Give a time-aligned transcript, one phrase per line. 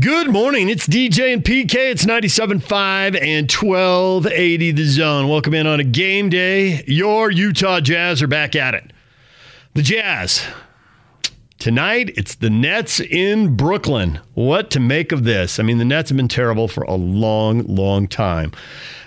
[0.00, 0.70] Good morning.
[0.70, 1.74] It's DJ and PK.
[1.74, 5.28] It's 97.5 and 1280 the zone.
[5.28, 6.82] Welcome in on a game day.
[6.86, 8.94] Your Utah Jazz are back at it.
[9.74, 10.42] The Jazz.
[11.58, 14.20] Tonight, it's the Nets in Brooklyn.
[14.32, 15.58] What to make of this?
[15.58, 18.52] I mean, the Nets have been terrible for a long, long time.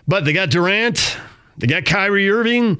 [0.07, 1.17] But they got Durant,
[1.57, 2.79] they got Kyrie Irving.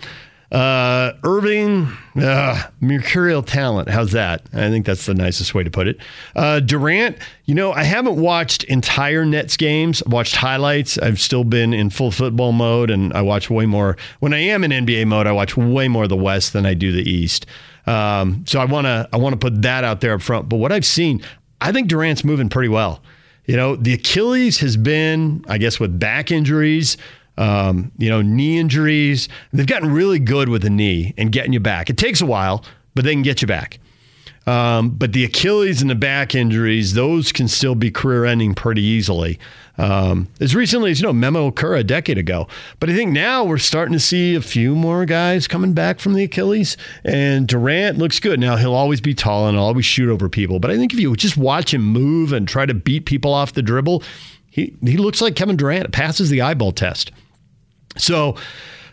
[0.54, 3.90] Uh, Irving, uh, mercurial talent.
[3.90, 4.44] How's that?
[4.54, 5.98] I think that's the nicest way to put it.
[6.36, 10.04] Uh, Durant, you know, I haven't watched entire Nets games.
[10.06, 11.00] I've watched highlights.
[11.00, 13.98] I've still been in full football mode, and I watch way more.
[14.20, 16.92] When I am in NBA mode, I watch way more the West than I do
[16.92, 17.48] the East.
[17.88, 20.50] Um, so I want to I want to put that out there up front.
[20.50, 21.24] But what I've seen,
[21.62, 23.02] I think Durant's moving pretty well.
[23.46, 26.96] You know, the Achilles has been, I guess, with back injuries
[27.38, 29.30] um, you know, knee injuries.
[29.52, 31.90] They've gotten really good with the knee and getting you back.
[31.90, 32.64] It takes a while,
[32.96, 33.80] but they can get you back.
[34.46, 38.82] Um, but the Achilles and the back injuries, those can still be career ending pretty
[38.82, 39.40] easily.
[39.78, 42.48] Um, as recently as, you know, Memo occurred a decade ago.
[42.80, 46.14] But I think now we're starting to see a few more guys coming back from
[46.14, 46.76] the Achilles.
[47.06, 48.40] And Durant looks good.
[48.40, 50.60] Now, he'll always be tall and always shoot over people.
[50.60, 53.54] But I think if you just watch him move and try to beat people off
[53.54, 54.04] the dribble,
[54.50, 57.12] he, he looks like Kevin Durant, passes the eyeball test.
[57.98, 58.36] So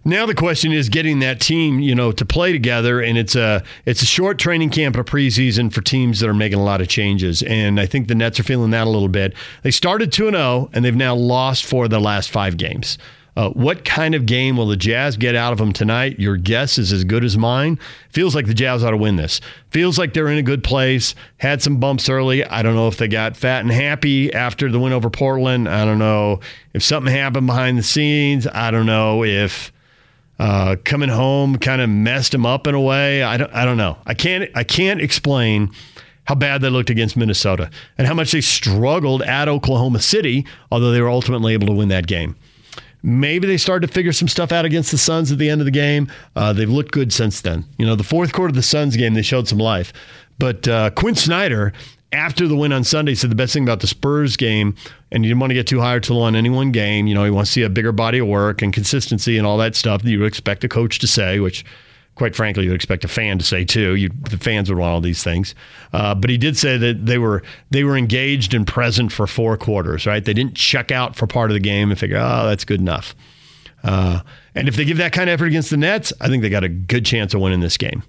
[0.05, 3.63] now the question is getting that team, you know, to play together, and it's a
[3.85, 6.89] it's a short training camp, a preseason for teams that are making a lot of
[6.89, 9.35] changes, and I think the Nets are feeling that a little bit.
[9.63, 12.97] They started two and zero, oh, and they've now lost for the last five games.
[13.37, 16.19] Uh, what kind of game will the Jazz get out of them tonight?
[16.19, 17.79] Your guess is as good as mine.
[18.11, 19.41] Feels like the Jazz ought to win this.
[19.71, 21.15] Feels like they're in a good place.
[21.39, 22.45] Had some bumps early.
[22.45, 25.69] I don't know if they got fat and happy after the win over Portland.
[25.69, 26.41] I don't know
[26.75, 28.47] if something happened behind the scenes.
[28.47, 29.73] I don't know if
[30.41, 33.23] uh, coming home kind of messed them up in a way.
[33.23, 33.53] I don't.
[33.53, 33.99] I don't know.
[34.07, 34.51] I can't.
[34.55, 35.71] I can't explain
[36.25, 40.93] how bad they looked against Minnesota and how much they struggled at Oklahoma City, although
[40.93, 42.37] they were ultimately able to win that game.
[43.03, 45.65] Maybe they started to figure some stuff out against the Suns at the end of
[45.65, 46.11] the game.
[46.37, 47.65] Uh, they've looked good since then.
[47.79, 49.93] You know, the fourth quarter of the Suns game, they showed some life.
[50.39, 51.73] But uh, Quin Snyder,
[52.13, 54.75] after the win on Sunday, said the best thing about the Spurs game,
[55.13, 57.07] and you didn't want to get too high or too low on any one game.
[57.07, 59.59] You know, you want to see a bigger body of work and consistency and all
[59.59, 61.65] that stuff that you expect a coach to say, which–
[62.15, 63.95] quite frankly, you'd expect a fan to say too.
[63.95, 65.55] You, the fans would want all these things.
[65.93, 69.57] Uh, but he did say that they were they were engaged and present for four
[69.57, 70.07] quarters.
[70.07, 70.25] Right?
[70.25, 73.15] They didn't check out for part of the game and figure, oh, that's good enough.
[73.83, 74.21] Uh,
[74.55, 76.65] and if they give that kind of effort against the Nets, I think they got
[76.65, 78.03] a good chance of winning this game.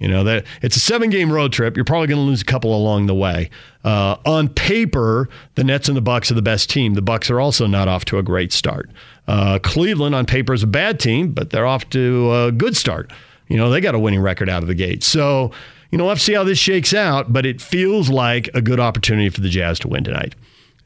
[0.00, 1.76] You know that it's a seven-game road trip.
[1.76, 3.48] You're probably going to lose a couple along the way.
[3.84, 6.94] Uh, on paper, the Nets and the Bucks are the best team.
[6.94, 8.90] The Bucks are also not off to a great start.
[9.28, 13.12] Uh, Cleveland, on paper, is a bad team, but they're off to a good start.
[13.48, 15.02] You know, they got a winning record out of the gate.
[15.02, 15.50] So,
[15.90, 18.62] you know, we'll have to see how this shakes out, but it feels like a
[18.62, 20.34] good opportunity for the Jazz to win tonight.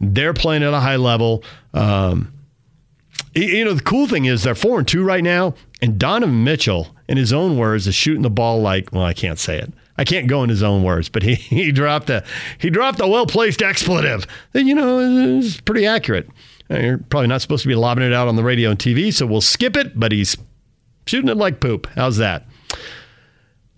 [0.00, 1.44] They're playing at a high level.
[1.74, 2.32] Um,
[3.34, 6.88] you know, the cool thing is they're four and two right now, and Donovan Mitchell,
[7.08, 9.72] in his own words, is shooting the ball like well, I can't say it.
[9.96, 12.25] I can't go in his own words, but he, he dropped a
[12.58, 16.28] he dropped a well placed expletive that you know is pretty accurate.
[16.70, 19.26] You're probably not supposed to be lobbing it out on the radio and TV, so
[19.26, 19.98] we'll skip it.
[19.98, 20.36] But he's
[21.08, 21.86] shooting it like poop.
[21.94, 22.46] How's that?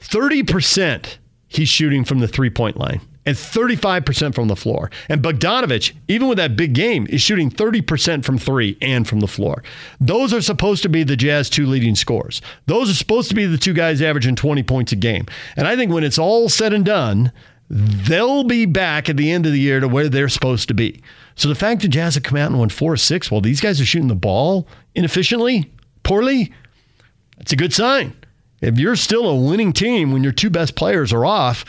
[0.00, 1.18] 30%
[1.48, 4.91] he's shooting from the three point line and 35% from the floor.
[5.08, 9.28] And Bogdanovich, even with that big game, is shooting 30% from three and from the
[9.28, 9.62] floor.
[10.00, 12.41] Those are supposed to be the Jazz two leading scores.
[12.66, 15.26] Those are supposed to be the two guys averaging 20 points a game.
[15.56, 17.30] And I think when it's all said and done,
[17.68, 21.02] they'll be back at the end of the year to where they're supposed to be.
[21.36, 23.60] So the fact that Jazz have come out and won four or six, while these
[23.60, 25.70] guys are shooting the ball inefficiently,
[26.02, 26.52] poorly,
[27.40, 28.14] that's a good sign.
[28.60, 31.64] If you're still a winning team when your two best players are off,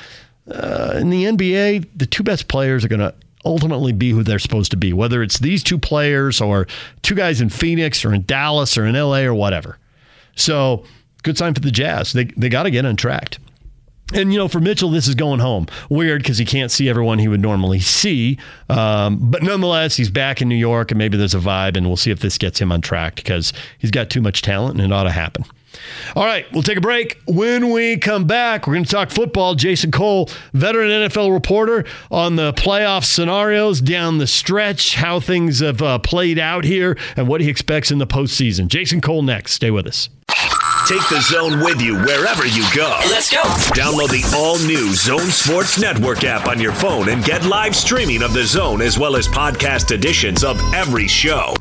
[0.50, 3.16] uh, in the NBA, the two best players are going to
[3.46, 6.68] ultimately be who they're supposed to be, whether it's these two players or
[7.04, 9.78] two guys in Phoenix or in Dallas or in LA or whatever.
[10.36, 10.84] So,
[11.24, 12.12] good sign for the Jazz.
[12.12, 13.40] They, they got to get untracked.
[14.14, 15.68] And, you know, for Mitchell, this is going home.
[15.90, 18.38] Weird because he can't see everyone he would normally see.
[18.70, 21.96] Um, but nonetheless, he's back in New York and maybe there's a vibe, and we'll
[21.96, 25.04] see if this gets him untracked because he's got too much talent and it ought
[25.04, 25.46] to happen.
[26.16, 27.22] All right, we'll take a break.
[27.26, 29.56] When we come back, we're going to talk football.
[29.56, 35.82] Jason Cole, veteran NFL reporter, on the playoff scenarios down the stretch, how things have
[35.82, 38.68] uh, played out here, and what he expects in the postseason.
[38.68, 39.54] Jason Cole next.
[39.54, 40.10] Stay with us.
[40.88, 43.00] Take the zone with you wherever you go.
[43.10, 43.42] Let's go.
[43.74, 48.24] Download the all new Zone Sports Network app on your phone and get live streaming
[48.24, 51.54] of the zone as well as podcast editions of every show.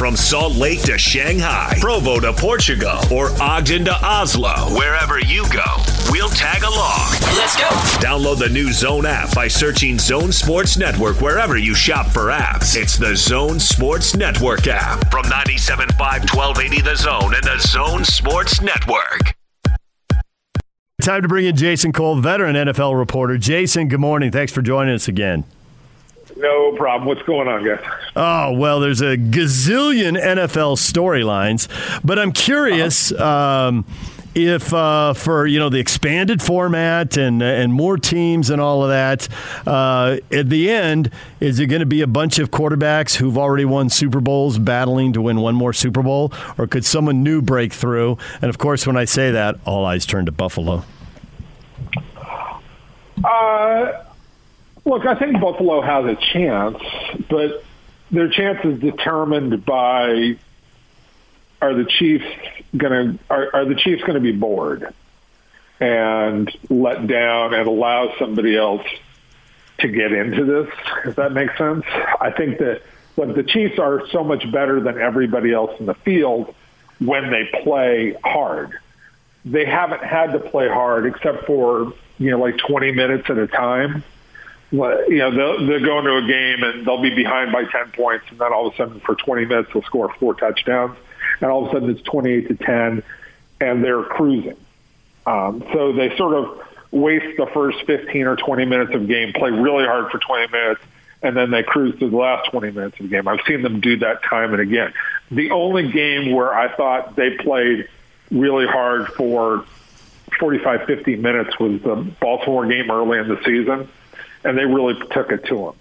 [0.00, 5.76] From Salt Lake to Shanghai, Provo to Portugal, or Ogden to Oslo, wherever you go,
[6.08, 7.10] we'll tag along.
[7.36, 7.68] Let's go.
[8.00, 12.80] Download the new Zone app by searching Zone Sports Network wherever you shop for apps.
[12.80, 15.98] It's the Zone Sports Network app from 97.5
[16.34, 19.34] 1280 The Zone and the Zone Sports Network.
[21.02, 23.36] Time to bring in Jason Cole, veteran NFL reporter.
[23.36, 24.30] Jason, good morning.
[24.30, 25.44] Thanks for joining us again.
[26.40, 27.06] No problem.
[27.06, 27.84] What's going on, guys?
[28.16, 31.68] Oh, well, there's a gazillion NFL storylines,
[32.02, 33.12] but I'm curious.
[33.12, 33.84] Um,
[34.34, 38.88] if uh, for you know the expanded format and and more teams and all of
[38.90, 39.28] that,
[39.66, 41.10] uh, at the end,
[41.40, 45.12] is it going to be a bunch of quarterbacks who've already won Super Bowls battling
[45.14, 48.16] to win one more Super Bowl, or could someone new break through?
[48.40, 50.84] And of course, when I say that, all eyes turn to Buffalo.
[53.22, 54.04] Uh,
[54.84, 56.78] look, I think Buffalo has a chance,
[57.28, 57.64] but
[58.10, 60.36] their chance is determined by
[61.62, 62.24] are the Chiefs
[62.76, 64.92] going to are, are the Chiefs going to be bored
[65.78, 68.86] and let down and allow somebody else
[69.78, 70.74] to get into this?
[71.04, 71.84] If that makes sense,
[72.20, 72.82] I think that
[73.16, 76.54] look, the Chiefs are so much better than everybody else in the field
[76.98, 78.78] when they play hard.
[79.44, 83.46] They haven't had to play hard except for you know like 20 minutes at a
[83.46, 84.02] time.
[85.08, 88.26] You know they'll, they'll go into a game and they'll be behind by 10 points,
[88.30, 90.96] and then all of a sudden for 20 minutes they'll score four touchdowns
[91.40, 93.02] and all of a sudden it's 28 to 10,
[93.60, 94.56] and they're cruising.
[95.26, 99.50] Um, so they sort of waste the first 15 or 20 minutes of game, play
[99.50, 100.80] really hard for 20 minutes,
[101.22, 103.28] and then they cruise through the last 20 minutes of the game.
[103.28, 104.92] I've seen them do that time and again.
[105.30, 107.88] The only game where I thought they played
[108.30, 109.64] really hard for
[110.38, 113.88] 45, 50 minutes was the Baltimore game early in the season,
[114.44, 115.74] and they really took it to them.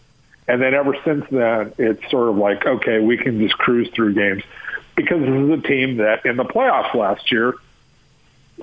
[0.47, 4.15] And then ever since then, it's sort of like, okay, we can just cruise through
[4.15, 4.44] games
[4.95, 7.53] because this is a team that in the playoffs last year,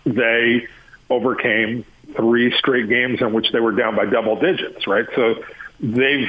[0.05, 0.67] they
[1.09, 1.85] overcame
[2.15, 5.07] three straight games in which they were down by double digits, right?
[5.15, 5.43] So
[5.81, 6.29] they've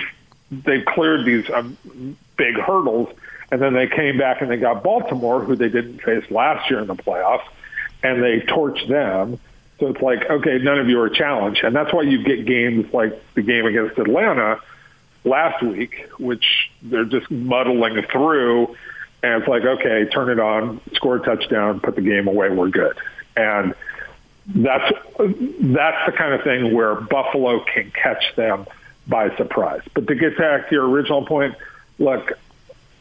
[0.52, 1.78] they've cleared these um,
[2.38, 3.10] big hurdles,
[3.52, 6.80] and then they came back and they got Baltimore, who they didn't face last year
[6.80, 7.48] in the playoffs,
[8.04, 9.40] and they torched them.
[9.80, 12.92] So it's like, okay, none of you are challenged, and that's why you get games
[12.94, 14.60] like the game against Atlanta
[15.24, 18.76] last week, which they're just muddling through
[19.24, 22.70] and it's like, okay, turn it on, score a touchdown, put the game away, we're
[22.70, 22.98] good.
[23.36, 23.74] And
[24.48, 28.66] that's that's the kind of thing where Buffalo can catch them
[29.08, 29.82] by surprise.
[29.94, 31.56] But to get back to your original point,
[32.00, 32.32] look,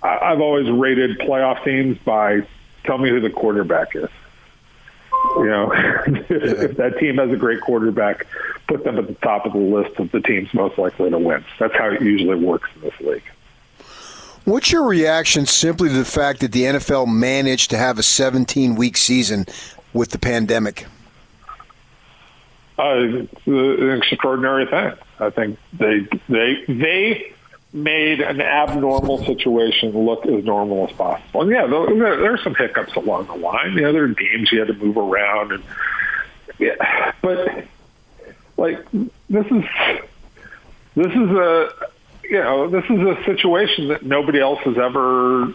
[0.03, 2.47] I've always rated playoff teams by
[2.85, 4.09] tell me who the quarterback is.
[5.37, 5.71] You know,
[6.07, 8.27] if that team has a great quarterback,
[8.69, 11.45] put them at the top of the list of the teams most likely to win.
[11.59, 13.23] That's how it usually works in this league.
[14.45, 18.77] What's your reaction simply to the fact that the NFL managed to have a 17
[18.77, 19.47] week season
[19.93, 20.87] with the pandemic?
[22.79, 24.93] Uh, it's an extraordinary thing.
[25.19, 27.33] I think they they they
[27.77, 31.43] made an abnormal situation look as normal as possible.
[31.43, 33.75] And yeah, there, there are some hiccups along the line.
[33.75, 35.65] You know, there are games you had to move around, and
[36.59, 37.67] yeah, but
[38.57, 39.65] like this is
[40.95, 41.69] this is a
[42.31, 45.53] you know, this is a situation that nobody else has ever,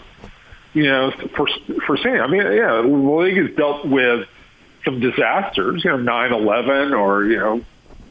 [0.74, 1.48] you know, for,
[1.86, 2.20] foreseen.
[2.20, 4.28] I mean, yeah, the league has dealt with
[4.86, 7.62] some disasters, you know, 9/11 or you know,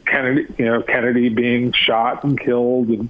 [0.05, 3.09] Kennedy, you know, Kennedy being shot and killed, and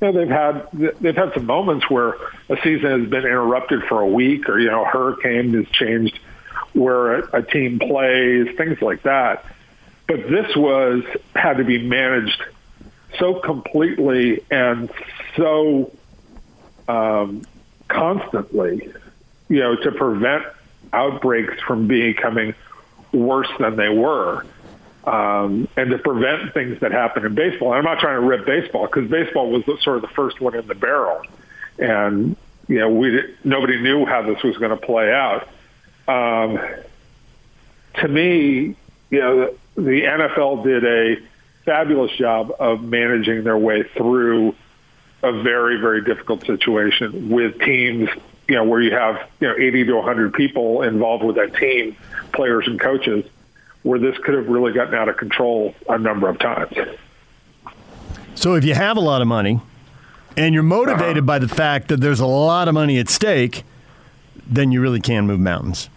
[0.00, 0.68] you know, they've had
[1.00, 2.14] they've had some moments where
[2.48, 6.18] a season has been interrupted for a week, or you know, hurricane has changed
[6.72, 9.44] where a, a team plays, things like that.
[10.06, 12.42] But this was had to be managed
[13.18, 14.90] so completely and
[15.36, 15.92] so
[16.86, 17.42] um,
[17.88, 18.92] constantly,
[19.48, 20.44] you know, to prevent
[20.92, 22.54] outbreaks from becoming
[23.12, 24.44] worse than they were.
[25.08, 27.72] Um, and to prevent things that happen in baseball.
[27.72, 30.54] And I'm not trying to rip baseball because baseball was sort of the first one
[30.54, 31.22] in the barrel,
[31.78, 32.36] and
[32.66, 35.48] you know we nobody knew how this was going to play out.
[36.08, 36.58] Um,
[37.94, 38.76] to me,
[39.10, 41.22] you know, the, the NFL did a
[41.64, 44.54] fabulous job of managing their way through
[45.22, 48.10] a very, very difficult situation with teams,
[48.46, 51.96] you know, where you have, you know, 80 to 100 people involved with that team,
[52.32, 53.24] players and coaches,
[53.82, 56.76] where this could have really gotten out of control a number of times.
[58.34, 59.60] So if you have a lot of money
[60.36, 61.26] and you're motivated uh-huh.
[61.26, 63.64] by the fact that there's a lot of money at stake,
[64.46, 65.88] then you really can move mountains.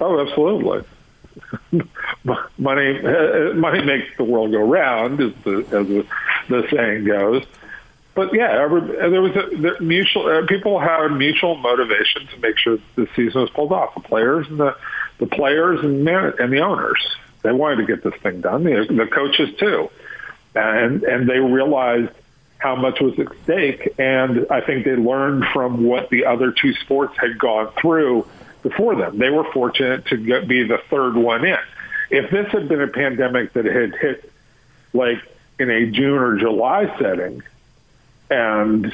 [0.00, 0.84] Oh, absolutely.
[2.58, 6.06] money uh, money makes the world go round, as the as the,
[6.48, 7.44] the saying goes.
[8.14, 10.26] but yeah, every, there was a there, mutual.
[10.26, 13.94] Uh, people had mutual motivation to make sure the season was pulled off.
[13.94, 14.76] The players and the
[15.20, 17.06] the players and and the owners.
[17.42, 18.64] They wanted to get this thing done.
[18.64, 19.90] The, the coaches too,
[20.54, 22.10] and and they realized
[22.58, 23.94] how much was at stake.
[23.98, 28.26] And I think they learned from what the other two sports had gone through
[28.62, 29.18] before them.
[29.18, 31.56] They were fortunate to get, be the third one in.
[32.10, 34.30] If this had been a pandemic that had hit
[34.92, 35.18] like
[35.58, 37.42] in a June or July setting,
[38.28, 38.92] and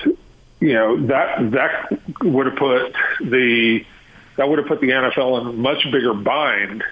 [0.60, 3.84] you know that that would have put the
[4.36, 6.84] that would have put the NFL in a much bigger bind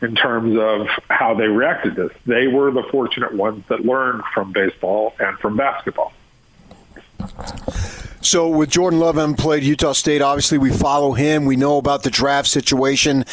[0.00, 2.16] in terms of how they reacted to this.
[2.26, 6.12] They were the fortunate ones that learned from baseball and from basketball.
[8.28, 11.46] So with Jordan Love and played Utah State, obviously we follow him.
[11.46, 13.24] We know about the draft situation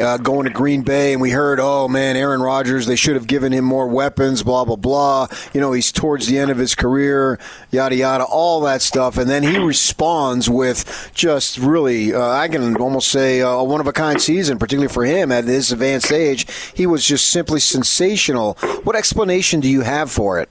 [0.00, 3.26] uh, going to Green Bay, and we heard, oh man, Aaron Rodgers, they should have
[3.26, 5.26] given him more weapons, blah blah blah.
[5.52, 7.40] You know, he's towards the end of his career,
[7.72, 12.76] yada yada, all that stuff, and then he responds with just really, uh, I can
[12.76, 16.12] almost say uh, a one of a kind season, particularly for him at this advanced
[16.12, 16.46] age.
[16.72, 18.54] He was just simply sensational.
[18.84, 20.48] What explanation do you have for it?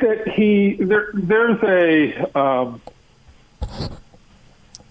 [0.00, 2.80] That he there there's a um,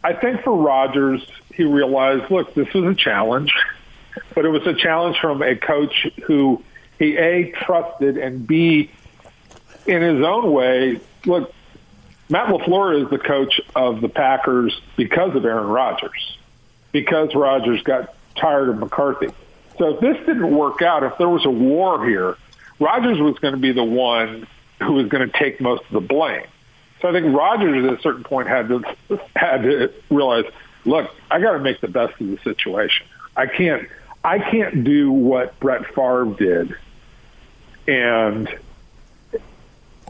[0.03, 3.53] I think for Rodgers he realized look this was a challenge,
[4.35, 6.63] but it was a challenge from a coach who
[6.99, 8.91] he a trusted and b
[9.85, 11.53] in his own way look
[12.29, 16.37] Matt LaFleur is the coach of the Packers because of Aaron Rodgers
[16.91, 19.27] because Rodgers got tired of McCarthy.
[19.77, 22.35] So if this didn't work out, if there was a war here,
[22.79, 24.47] Rodgers was going to be the one
[24.79, 26.45] who was going to take most of the blame.
[27.01, 28.81] So I think Rodgers at a certain point had to
[29.35, 30.45] had to realize,
[30.85, 33.05] look, I got to make the best of the situation.
[33.35, 33.87] I can't
[34.23, 36.75] I can't do what Brett Favre did,
[37.87, 38.49] and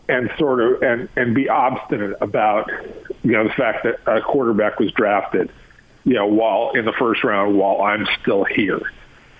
[0.10, 2.72] and sort of and and be obstinate about
[3.24, 5.52] you know the fact that a quarterback was drafted,
[6.06, 8.82] you know, while in the first round while I'm still here.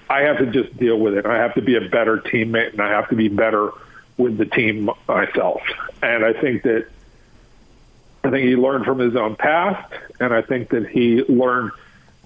[0.10, 1.26] I have to just deal with it.
[1.26, 3.72] I have to be a better teammate, and I have to be better
[4.18, 5.62] with the team myself.
[6.02, 6.88] And I think that
[8.24, 11.72] I think he learned from his own past, and I think that he learned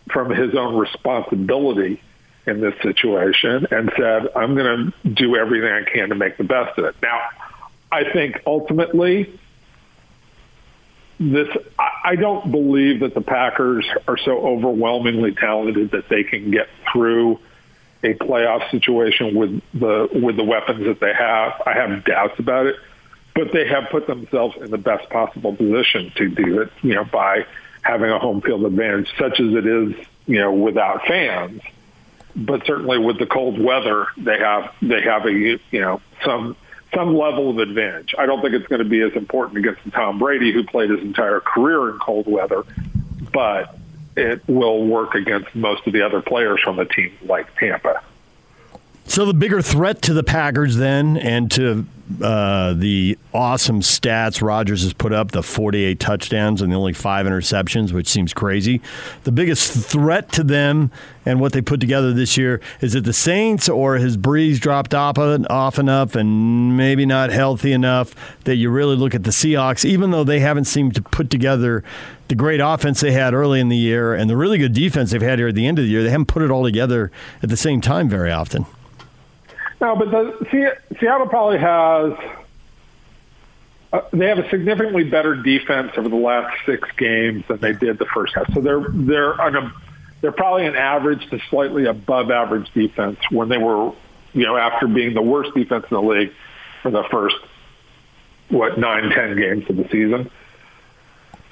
[0.09, 2.01] from his own responsibility
[2.47, 6.43] in this situation and said, I'm going to do everything I can to make the
[6.43, 6.95] best of it.
[7.03, 7.21] Now,
[7.91, 9.39] I think ultimately,
[11.19, 16.67] this I don't believe that the Packers are so overwhelmingly talented that they can get
[16.91, 17.39] through
[18.03, 21.61] a playoff situation with the with the weapons that they have.
[21.65, 22.75] I have doubts about it,
[23.35, 26.71] but they have put themselves in the best possible position to do it.
[26.81, 27.45] You know, by
[27.83, 29.93] having a home field advantage, such as it is,
[30.27, 31.61] you know, without fans.
[32.35, 36.55] But certainly with the cold weather, they have they have a you know some
[36.93, 38.15] some level of advantage.
[38.17, 41.01] I don't think it's going to be as important against Tom Brady, who played his
[41.01, 42.63] entire career in cold weather,
[43.33, 43.77] but
[44.15, 48.01] it will work against most of the other players from a team like Tampa.
[49.05, 51.85] So the bigger threat to the Packers then, and to
[52.21, 57.25] uh, the awesome stats Rodgers has put up, the 48 touchdowns and the only five
[57.25, 58.81] interceptions, which seems crazy.
[59.23, 60.91] The biggest threat to them
[61.25, 64.93] and what they put together this year is it the Saints or has Brees dropped
[64.93, 69.85] off, off enough and maybe not healthy enough that you really look at the Seahawks,
[69.85, 71.83] even though they haven't seemed to put together
[72.27, 75.21] the great offense they had early in the year and the really good defense they've
[75.21, 77.11] had here at the end of the year, they haven't put it all together
[77.43, 78.65] at the same time very often.
[79.81, 82.13] No, but the, Seattle probably has.
[83.91, 87.97] Uh, they have a significantly better defense over the last six games than they did
[87.97, 88.53] the first half.
[88.53, 89.73] So they're they're a,
[90.21, 93.91] they're probably an average to slightly above average defense when they were,
[94.33, 96.31] you know, after being the worst defense in the league
[96.83, 97.35] for the first
[98.49, 100.29] what nine ten games of the season.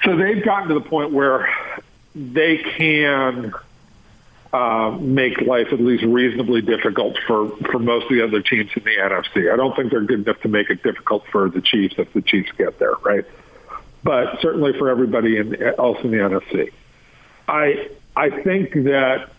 [0.03, 1.49] So they've gotten to the point where
[2.15, 3.53] they can
[4.51, 8.83] uh, make life at least reasonably difficult for, for most of the other teams in
[8.83, 9.51] the NFC.
[9.51, 12.21] I don't think they're good enough to make it difficult for the Chiefs if the
[12.21, 13.25] Chiefs get there, right?
[14.03, 16.71] But certainly for everybody in, else in the NFC.
[17.47, 19.29] I I think that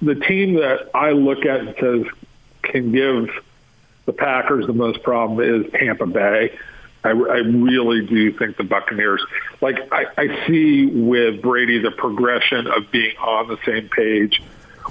[0.00, 2.12] the team that I look at and says
[2.62, 3.30] can give
[4.06, 6.58] the Packers the most problem is Tampa Bay.
[7.08, 9.24] I, I really do think the Buccaneers,
[9.60, 14.42] like I, I see with Brady the progression of being on the same page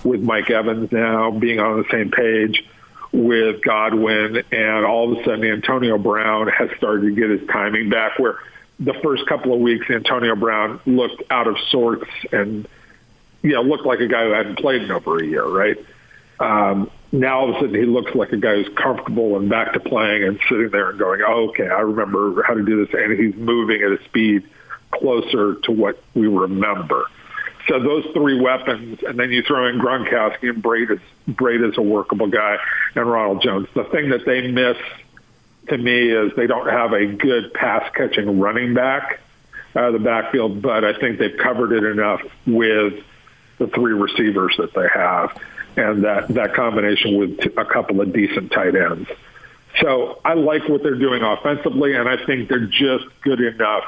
[0.04, 2.66] with Mike Evans now, being on the same page
[3.12, 7.90] with Godwin, and all of a sudden Antonio Brown has started to get his timing
[7.90, 8.20] back.
[8.20, 8.40] Where
[8.80, 12.68] the first couple of weeks Antonio Brown looked out of sorts and
[13.42, 15.78] you know looked like a guy who hadn't played in over a year, right?
[16.40, 19.74] Um, now all of a sudden he looks like a guy who's comfortable and back
[19.74, 22.94] to playing and sitting there and going, oh, okay, I remember how to do this.
[22.94, 24.44] And he's moving at a speed
[24.92, 27.06] closer to what we remember.
[27.68, 31.00] So those three weapons, and then you throw in Gronkowski and Brate is,
[31.30, 32.58] Brate is a workable guy,
[32.96, 33.68] and Ronald Jones.
[33.74, 34.78] The thing that they miss
[35.68, 39.20] to me is they don't have a good pass catching running back
[39.76, 43.04] out of the backfield, but I think they've covered it enough with
[43.58, 45.38] the three receivers that they have
[45.78, 49.08] and that, that combination with a couple of decent tight ends.
[49.80, 53.84] So I like what they're doing offensively, and I think they're just good enough.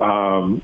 [0.00, 0.62] Um,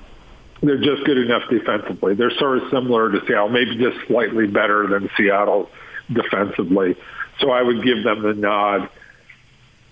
[0.63, 2.15] they're just good enough defensively.
[2.15, 5.71] They're sort of similar to Seattle, maybe just slightly better than Seattle
[6.13, 6.97] defensively.
[7.39, 8.89] So I would give them the nod.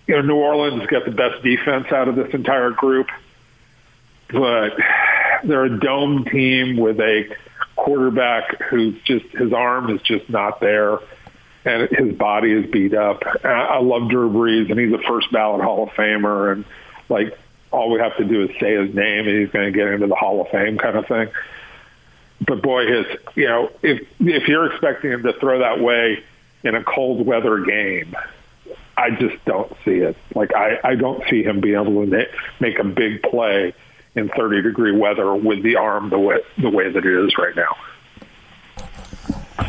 [0.09, 3.09] You know, New Orleans got the best defense out of this entire group,
[4.33, 4.77] but
[5.45, 7.37] they're a dome team with a
[7.81, 10.99] quarterback who's just his arm is just not there,
[11.65, 13.23] and his body is beat up.
[13.45, 16.65] I love Drew Brees, and he's a first ballot Hall of Famer, and
[17.09, 17.39] like
[17.71, 20.07] all we have to do is say his name, and he's going to get into
[20.07, 21.29] the Hall of Fame kind of thing.
[22.47, 26.23] But boy, his you know if if you're expecting him to throw that way
[26.63, 28.15] in a cold weather game,
[28.97, 30.17] I just don't see it.
[30.35, 32.29] Like I, I don't see him being able to
[32.61, 33.75] make a big play
[34.15, 37.55] in 30 degree weather with the arm the way the way that it is right
[37.57, 37.77] now.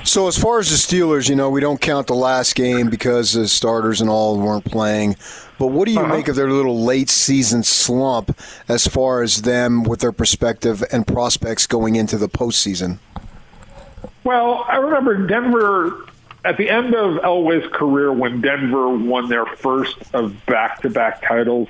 [0.04, 3.34] So as far as the Steelers, you know, we don't count the last game because
[3.34, 5.16] the starters and all weren't playing.
[5.60, 6.16] But what do you uh-huh.
[6.16, 8.36] make of their little late season slump
[8.68, 12.98] as far as them with their perspective and prospects going into the postseason?
[14.24, 16.06] Well, I remember Denver
[16.46, 21.68] at the end of Elway's career when Denver won their first of back-to-back titles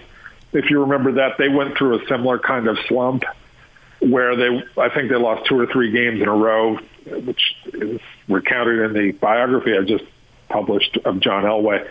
[0.53, 3.23] if you remember that, they went through a similar kind of slump
[3.99, 8.01] where they, I think they lost two or three games in a row, which is
[8.27, 10.03] recounted in the biography I just
[10.49, 11.87] published of John Elway.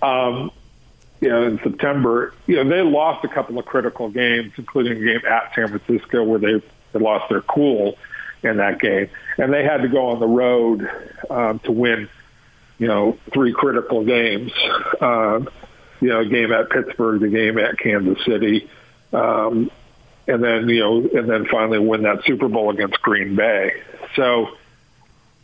[0.00, 0.50] Um,
[1.20, 5.04] you know, in September, you know, they lost a couple of critical games, including a
[5.04, 6.62] game at San Francisco where they,
[6.92, 7.98] they lost their cool
[8.42, 9.10] in that game.
[9.36, 10.88] And they had to go on the road
[11.28, 12.08] um, to win,
[12.78, 14.52] you know, three critical games.
[15.00, 15.48] Um,
[16.00, 18.68] you know, a game at Pittsburgh, the game at Kansas City,
[19.12, 19.70] um,
[20.26, 23.82] and then you know, and then finally win that Super Bowl against Green Bay.
[24.14, 24.48] So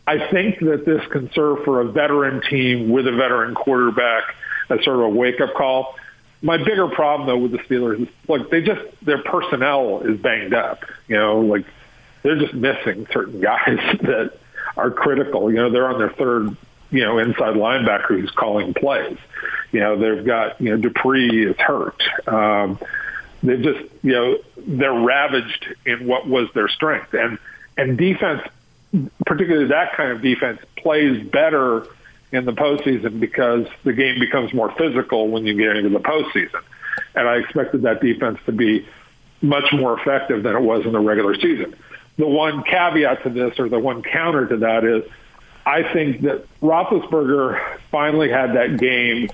[0.07, 4.35] I think that this can serve for a veteran team with a veteran quarterback
[4.69, 5.95] as sort of a wake up call.
[6.41, 10.53] My bigger problem though with the Steelers is like they just their personnel is banged
[10.53, 10.83] up.
[11.07, 11.65] You know, like
[12.21, 14.33] they're just missing certain guys that
[14.77, 15.49] are critical.
[15.49, 16.55] You know, they're on their third
[16.95, 19.17] you know, inside linebacker who's calling plays.
[19.73, 22.01] You know, they've got, you know, Dupree is hurt.
[22.25, 22.79] Um,
[23.43, 27.13] they've just, you know, they're ravaged in what was their strength.
[27.13, 27.37] And,
[27.75, 28.41] and defense,
[29.25, 31.85] particularly that kind of defense, plays better
[32.31, 36.61] in the postseason because the game becomes more physical when you get into the postseason.
[37.13, 38.87] And I expected that defense to be
[39.41, 41.75] much more effective than it was in the regular season.
[42.17, 45.03] The one caveat to this, or the one counter to that, is
[45.65, 49.29] I think that Roethlisberger finally had that game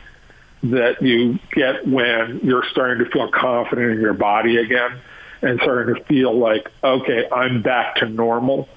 [0.63, 4.99] that you get when you're starting to feel confident in your body again
[5.41, 8.69] and starting to feel like, okay, I'm back to normal.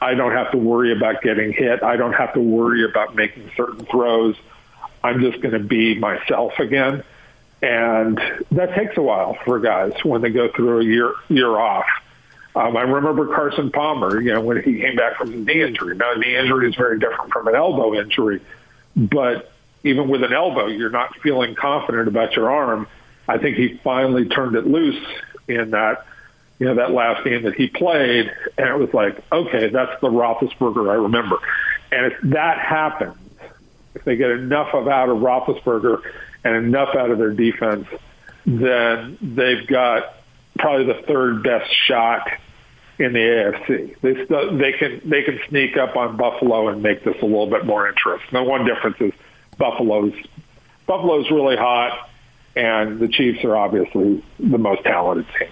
[0.00, 1.82] I don't have to worry about getting hit.
[1.82, 4.36] I don't have to worry about making certain throws.
[5.02, 7.02] I'm just going to be myself again.
[7.62, 8.20] And
[8.52, 11.86] that takes a while for guys when they go through a year year off.
[12.56, 15.96] Um, I remember Carson Palmer, you know, when he came back from a knee injury.
[15.96, 18.40] Now, knee injury is very different from an elbow injury,
[18.94, 19.50] but
[19.82, 22.86] even with an elbow, you're not feeling confident about your arm.
[23.26, 25.04] I think he finally turned it loose
[25.48, 26.06] in that,
[26.58, 30.08] you know, that last game that he played, and it was like, okay, that's the
[30.08, 31.38] Roethlisberger I remember.
[31.90, 33.16] And if that happens,
[33.94, 36.02] if they get enough of out of Roethlisberger
[36.44, 37.86] and enough out of their defense,
[38.46, 40.14] then they've got
[40.58, 42.28] probably the third best shot
[42.98, 44.00] in the AFC.
[44.00, 44.12] They
[44.56, 47.88] they can they can sneak up on Buffalo and make this a little bit more
[47.88, 48.28] interesting.
[48.32, 49.12] The one difference is
[49.58, 50.14] Buffalo's
[50.86, 52.08] Buffalo's really hot,
[52.54, 55.48] and the Chiefs are obviously the most talented team.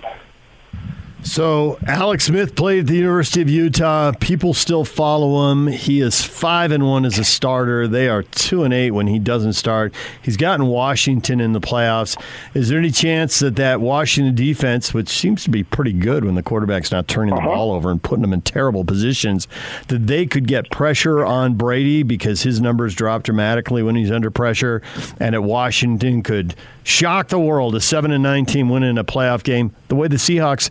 [1.24, 4.12] So Alex Smith played at the University of Utah.
[4.18, 5.68] People still follow him.
[5.68, 7.86] He is five and one as a starter.
[7.86, 9.94] They are two and eight when he doesn't start.
[10.20, 12.20] He's gotten Washington in the playoffs.
[12.54, 16.34] Is there any chance that that Washington defense, which seems to be pretty good when
[16.34, 17.46] the quarterback's not turning uh-huh.
[17.46, 19.46] the ball over and putting them in terrible positions,
[19.88, 24.30] that they could get pressure on Brady because his numbers drop dramatically when he's under
[24.30, 24.82] pressure,
[25.20, 29.44] and at Washington could shock the world, a seven and nine team winning a playoff
[29.44, 30.68] game, the way the Seahawks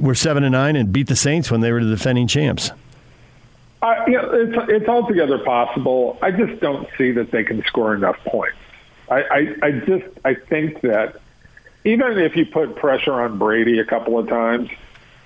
[0.00, 2.70] were seven and nine and beat the Saints when they were the defending champs.
[3.80, 6.18] I, you know, it's it's altogether possible.
[6.20, 8.56] I just don't see that they can score enough points.
[9.08, 11.20] I, I, I just I think that
[11.84, 14.68] even if you put pressure on Brady a couple of times,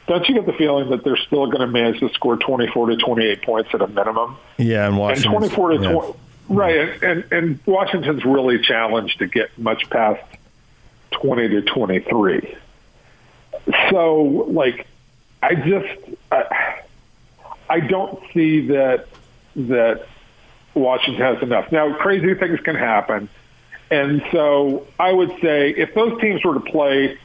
[0.06, 2.96] don't you get the feeling that they're still going to manage to score 24 to
[2.96, 4.36] 28 points at a minimum?
[4.58, 5.42] Yeah, and Washington.
[5.42, 5.92] And 24 to yeah.
[5.92, 6.14] 20,
[6.48, 10.22] right, and, and and Washington's really challenged to get much past
[11.12, 12.56] 20 to 23.
[13.90, 14.86] So, like,
[15.42, 15.98] I just
[16.30, 16.82] I,
[17.68, 19.06] I don't see that
[19.56, 20.06] that
[20.74, 21.70] Washington has enough.
[21.70, 23.28] Now, crazy things can happen.
[23.90, 27.18] And so I would say if those teams were to play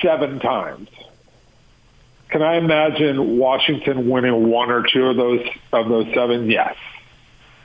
[0.00, 0.88] seven times,
[2.30, 6.50] can I imagine Washington winning one or two of those of those seven?
[6.50, 6.76] Yes.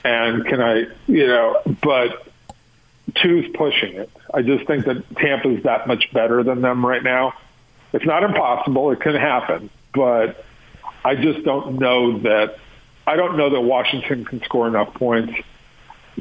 [0.04, 2.30] And can I, you know, but
[3.14, 4.10] two's pushing it.
[4.32, 7.34] I just think that Tampa's that much better than them right now.
[7.92, 10.44] It's not impossible; it can happen, but
[11.04, 12.58] I just don't know that.
[13.06, 15.32] I don't know that Washington can score enough points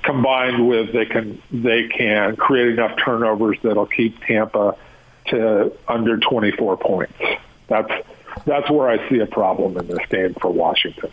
[0.03, 4.75] combined with they can they can create enough turnovers that'll keep Tampa
[5.27, 7.19] to under 24 points.
[7.67, 7.91] That's
[8.45, 11.11] that's where I see a problem in this game for Washington.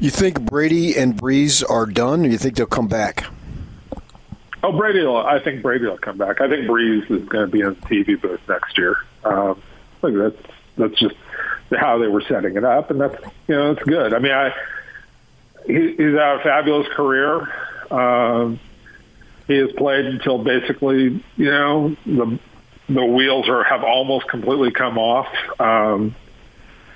[0.00, 3.24] You think Brady and Brees are done, or you think they'll come back?
[4.62, 5.00] Oh, Brady!
[5.00, 6.40] Will, I think Brady will come back.
[6.40, 8.96] I think Brees is going to be in the TV booth next year.
[9.24, 9.60] Um,
[10.02, 11.16] look, that's that's just
[11.72, 14.14] how they were setting it up, and that's you know that's good.
[14.14, 14.54] I mean, I
[15.66, 17.52] he, he's had a fabulous career.
[17.90, 18.60] Um,
[19.48, 22.38] he has played until basically, you know, the
[22.88, 25.28] the wheels are have almost completely come off.
[25.58, 26.14] Um,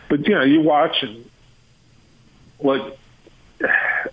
[0.09, 1.29] but you know, you watch and
[2.61, 2.97] like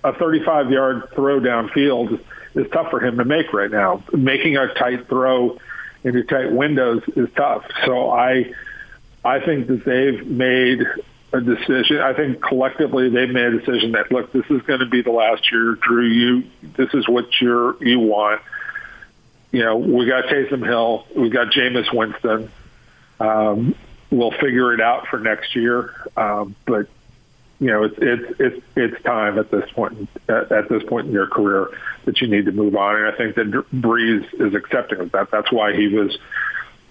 [0.04, 2.20] a 35 yard throw downfield
[2.56, 4.04] is tough for him to make right now.
[4.14, 5.58] Making a tight throw
[6.04, 7.66] into tight windows is tough.
[7.86, 8.54] So I
[9.24, 10.86] I think that they've made
[11.32, 12.00] a decision.
[12.00, 15.12] I think collectively they've made a decision that look, this is going to be the
[15.12, 16.06] last year, Drew.
[16.06, 18.42] You, this is what you're you want.
[19.52, 22.52] You know, we got Taysom Hill, we got Jameis Winston.
[23.20, 23.76] Um,
[24.10, 26.88] we'll figure it out for next year, um, but
[27.64, 31.14] you know, it's it's it's it's time at this point at, at this point in
[31.14, 31.70] your career
[32.04, 32.98] that you need to move on.
[32.98, 35.32] And I think that Brees is accepting of that.
[35.32, 36.18] That's why he was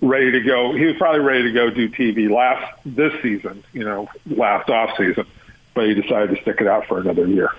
[0.01, 0.73] ready to go.
[0.73, 4.97] He was probably ready to go do TV last this season, you know, last off
[4.97, 5.27] season,
[5.75, 7.51] but he decided to stick it out for another year.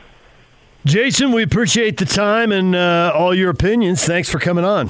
[0.83, 4.03] Jason, we appreciate the time and uh, all your opinions.
[4.03, 4.89] Thanks for coming on.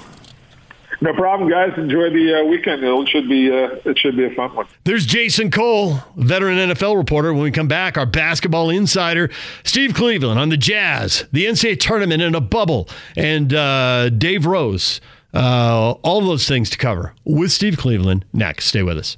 [1.02, 1.72] No problem, guys.
[1.78, 2.84] Enjoy the uh, weekend.
[2.84, 4.68] It should be uh, it should be a fun one.
[4.84, 7.34] There's Jason Cole, veteran NFL reporter.
[7.34, 9.30] When we come back, our basketball insider,
[9.64, 15.02] Steve Cleveland on the Jazz, the NCAA tournament in a bubble, and uh, Dave Rose
[15.34, 18.66] uh, all those things to cover with Steve Cleveland next.
[18.66, 19.18] Stay with us.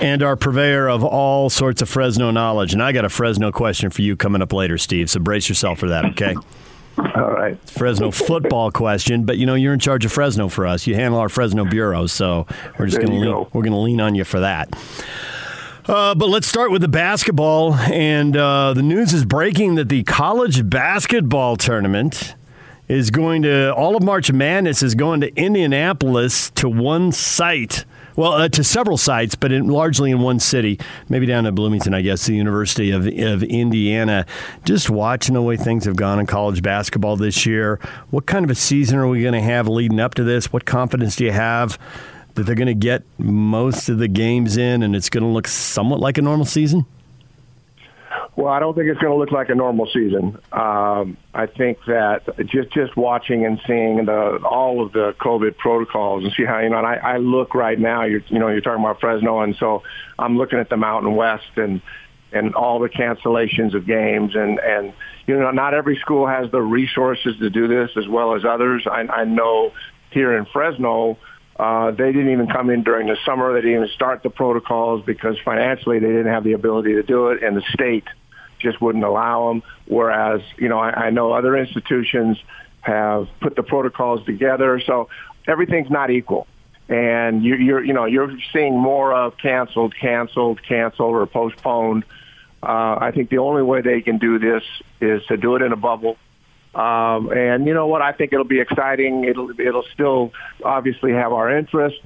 [0.00, 2.72] and our purveyor of all sorts of Fresno knowledge.
[2.72, 5.10] And I got a Fresno question for you coming up later, Steve.
[5.10, 6.34] So brace yourself for that, okay?
[6.98, 7.58] All right.
[7.68, 10.86] Fresno football question, but you know you're in charge of Fresno for us.
[10.86, 12.46] You handle our Fresno bureau, so
[12.78, 13.48] we're just going to lean, go.
[13.52, 14.70] we're going to lean on you for that.
[15.86, 20.02] Uh, but let's start with the basketball, and uh, the news is breaking that the
[20.04, 22.34] college basketball tournament
[22.88, 27.84] is going to all of March Madness is going to Indianapolis to one site.
[28.16, 31.92] Well, uh, to several sites, but in, largely in one city, maybe down to Bloomington,
[31.92, 34.24] I guess, the University of, of Indiana.
[34.64, 37.78] Just watching the way things have gone in college basketball this year.
[38.10, 40.50] What kind of a season are we going to have leading up to this?
[40.50, 41.78] What confidence do you have
[42.34, 45.46] that they're going to get most of the games in and it's going to look
[45.46, 46.86] somewhat like a normal season?
[48.36, 50.38] Well, I don't think it's going to look like a normal season.
[50.52, 56.22] Um, I think that just just watching and seeing the all of the COVID protocols
[56.22, 56.76] and see how you know.
[56.76, 58.04] And I, I look right now.
[58.04, 59.82] You're you know you're talking about Fresno, and so
[60.18, 61.80] I'm looking at the Mountain West and
[62.30, 64.92] and all the cancellations of games and and
[65.26, 68.86] you know not every school has the resources to do this as well as others.
[68.86, 69.72] I, I know
[70.10, 71.16] here in Fresno.
[71.58, 73.54] Uh, they didn't even come in during the summer.
[73.54, 77.28] They didn't even start the protocols because financially they didn't have the ability to do
[77.28, 78.04] it, and the state
[78.58, 79.62] just wouldn't allow them.
[79.86, 82.38] Whereas, you know, I, I know other institutions
[82.80, 84.80] have put the protocols together.
[84.80, 85.08] So
[85.46, 86.46] everything's not equal.
[86.88, 92.04] And you, you're, you know, you're seeing more of canceled, canceled, canceled, or postponed.
[92.62, 94.62] Uh, I think the only way they can do this
[95.00, 96.16] is to do it in a bubble.
[96.74, 98.02] Um, and you know what?
[98.02, 99.24] I think it'll be exciting.
[99.24, 101.96] It'll it'll still obviously have our interest,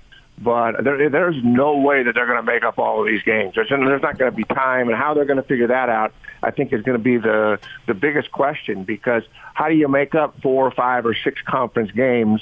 [0.41, 3.55] but there, there's no way that they're going to make up all of these games.
[3.55, 6.15] There's, there's not going to be time, and how they're going to figure that out,
[6.43, 8.85] I think, is going to be the the biggest question.
[8.85, 9.23] Because
[9.53, 12.41] how do you make up four or five or six conference games?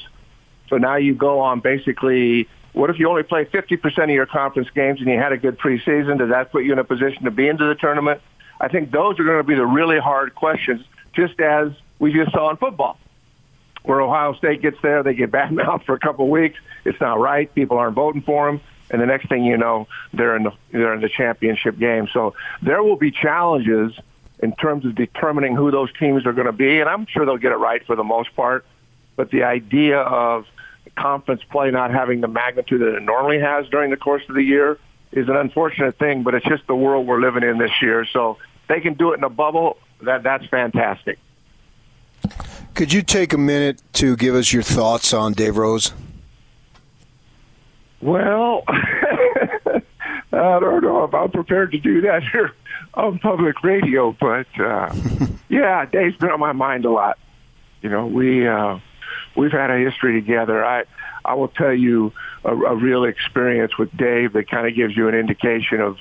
[0.69, 2.49] So now you go on basically.
[2.75, 5.59] What if you only play 50% of your conference games and you had a good
[5.59, 6.19] preseason?
[6.19, 8.21] Does that put you in a position to be into the tournament?
[8.61, 12.31] I think those are going to be the really hard questions, just as we just
[12.31, 12.97] saw in football,
[13.89, 16.59] where Ohio State gets there, they get bad mouth for a couple of weeks.
[16.85, 17.53] It's not right.
[17.55, 20.93] People aren't voting for them, and the next thing you know, they're in the they're
[20.93, 22.07] in the championship game.
[22.13, 23.99] So there will be challenges
[24.41, 27.39] in terms of determining who those teams are going to be, and I'm sure they'll
[27.39, 28.67] get it right for the most part.
[29.17, 30.47] But the idea of
[30.97, 34.43] conference play not having the magnitude that it normally has during the course of the
[34.43, 34.79] year
[35.13, 38.05] is an unfortunate thing, but it's just the world we're living in this year.
[38.05, 38.37] So
[38.69, 39.79] they can do it in a bubble.
[40.03, 41.19] That that's fantastic.
[42.79, 45.93] Could you take a minute to give us your thoughts on Dave Rose?
[48.01, 49.81] Well, I
[50.31, 52.53] don't know if I'm prepared to do that here
[52.95, 54.95] on public radio, but uh,
[55.49, 57.19] yeah, Dave's been on my mind a lot.
[57.83, 58.79] You know, we uh,
[59.37, 60.65] we've had a history together.
[60.65, 60.85] I
[61.25, 62.13] I will tell you
[62.45, 65.97] a, a real experience with Dave that kind of gives you an indication of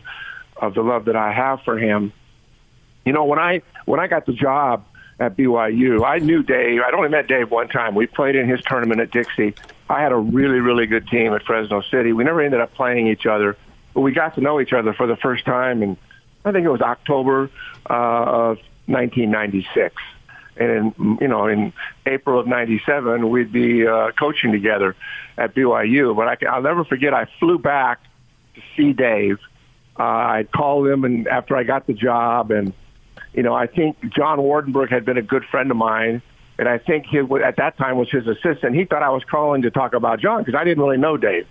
[0.57, 2.13] of the love that I have for him.
[3.03, 4.85] You know, when I when I got the job
[5.19, 6.81] at BYU, I knew Dave.
[6.81, 7.95] I'd only met Dave one time.
[7.95, 9.55] We played in his tournament at Dixie.
[9.89, 12.13] I had a really really good team at Fresno City.
[12.13, 13.57] We never ended up playing each other,
[13.93, 15.97] but we got to know each other for the first time, and
[16.45, 17.49] I think it was October
[17.89, 19.95] uh, of 1996
[20.59, 21.73] and in, you know in
[22.05, 24.95] April of '97 we'd be uh, coaching together
[25.37, 26.15] at BYU.
[26.15, 27.13] But I can, I'll never forget.
[27.13, 27.99] I flew back
[28.55, 29.39] to see Dave.
[29.99, 32.73] Uh, I called him, and after I got the job, and
[33.37, 36.21] you know I think John Wardenberg had been a good friend of mine,
[36.57, 38.75] and I think he at that time was his assistant.
[38.75, 41.47] He thought I was calling to talk about John because I didn't really know Dave.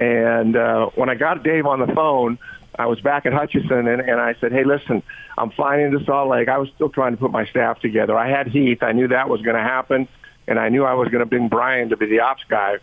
[0.00, 2.38] And uh, when I got Dave on the phone,
[2.78, 5.02] I was back at Hutchinson, and, and I said, "Hey, listen,
[5.36, 6.48] I'm flying into Salt Lake.
[6.48, 8.16] I was still trying to put my staff together.
[8.16, 8.82] I had Heath.
[8.82, 10.08] I knew that was going to happen,
[10.48, 12.78] and I knew I was going to bring Brian to be the ops guy.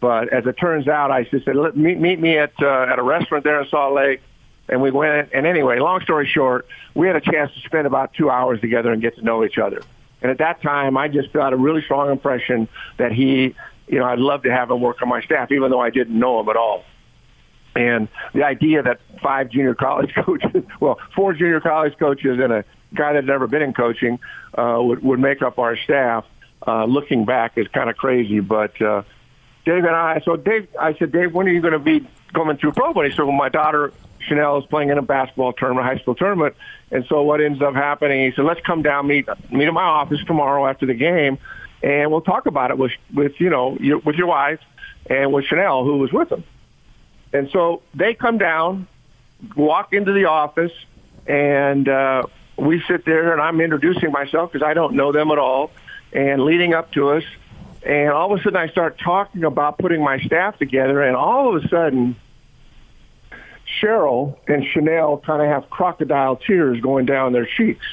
[0.00, 3.00] But as it turns out, I just said, Let, meet, meet me at uh, at
[3.00, 4.22] a restaurant there in Salt Lake."
[4.68, 5.30] And we went.
[5.32, 8.92] And anyway, long story short, we had a chance to spend about two hours together
[8.92, 9.82] and get to know each other.
[10.22, 13.54] And at that time, I just got a really strong impression that he,
[13.86, 16.18] you know, I'd love to have him work on my staff, even though I didn't
[16.18, 16.84] know him at all.
[17.76, 22.64] And the idea that five junior college coaches, well, four junior college coaches and a
[22.94, 24.18] guy that had never been in coaching
[24.56, 26.24] uh, would, would make up our staff,
[26.66, 28.40] uh, looking back is kind of crazy.
[28.40, 29.02] But uh,
[29.64, 32.56] Dave and I, so Dave, I said, Dave, when are you going to be coming
[32.56, 32.94] through pro?
[32.94, 33.92] But he said, well, my daughter
[34.26, 36.54] Chanel is playing in a basketball tournament, high school tournament.
[36.90, 39.82] And so what ends up happening, he said, let's come down, meet, meet at my
[39.82, 41.38] office tomorrow after the game,
[41.82, 44.60] and we'll talk about it with, with you know, your, with your wife
[45.08, 46.44] and with Chanel, who was with him.
[47.32, 48.86] And so they come down,
[49.56, 50.72] walk into the office,
[51.26, 52.24] and uh,
[52.56, 55.70] we sit there, and I'm introducing myself because I don't know them at all,
[56.12, 57.24] and leading up to us.
[57.84, 61.54] And all of a sudden, I start talking about putting my staff together, and all
[61.54, 62.16] of a sudden,
[63.80, 67.86] Cheryl and Chanel kind of have crocodile tears going down their cheeks.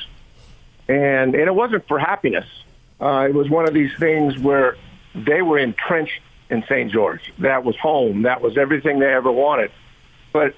[0.88, 2.48] And, and it wasn't for happiness.
[3.00, 4.78] Uh, it was one of these things where
[5.16, 6.92] they were entrenched in St.
[6.92, 7.34] George.
[7.40, 8.24] That was home.
[8.24, 9.72] That was everything they ever wanted.
[10.32, 10.56] But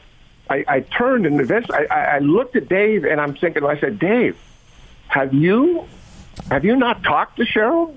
[0.50, 4.00] I, I turned and eventually I, I looked at Dave and I'm thinking, I said,
[4.00, 4.38] Dave,
[5.08, 5.88] have you
[6.50, 7.96] have you not talked to Cheryl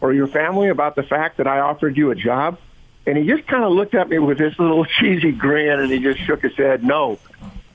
[0.00, 2.58] or your family about the fact that I offered you a job?
[3.06, 5.98] And he just kind of looked at me with this little cheesy grin and he
[5.98, 7.18] just shook his head, no.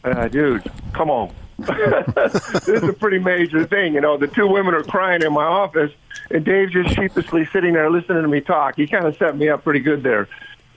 [0.04, 1.34] Uh, dude, come on.
[1.58, 3.94] this is a pretty major thing.
[3.94, 5.92] You know, the two women are crying in my office,
[6.32, 8.78] and Dave's just sheepishly sitting there listening to me talk.
[8.78, 10.28] He kind of set me up pretty good there.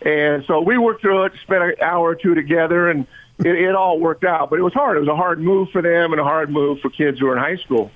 [0.03, 3.07] And so we worked through it, spent an hour or two together, and
[3.39, 4.51] it, it all worked out.
[4.51, 4.99] But it was hard.
[4.99, 7.37] It was a hard move for them and a hard move for kids who are
[7.37, 7.91] in high school.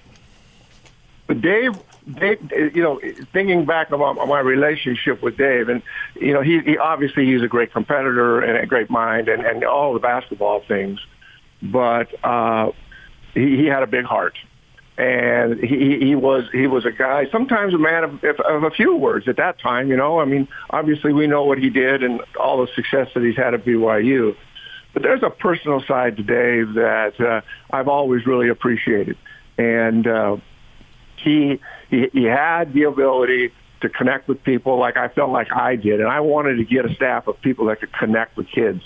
[1.26, 1.74] But Dave,
[2.14, 3.00] Dave, you know,
[3.32, 5.82] thinking back about my relationship with Dave, and
[6.14, 9.64] you know, he, he obviously he's a great competitor and a great mind, and, and
[9.64, 10.98] all the basketball things
[11.62, 12.70] but uh,
[13.34, 14.36] he, he had a big heart,
[14.96, 18.96] and he, he was he was a guy, sometimes a man of, of a few
[18.96, 19.88] words at that time.
[19.88, 23.22] You know, I mean, obviously we know what he did and all the success that
[23.22, 24.36] he's had at BYU.
[24.94, 29.16] But there's a personal side to Dave that uh, I've always really appreciated,
[29.56, 30.36] and uh,
[31.22, 35.76] he, he he had the ability to connect with people like I felt like I
[35.76, 38.82] did, and I wanted to get a staff of people that could connect with kids,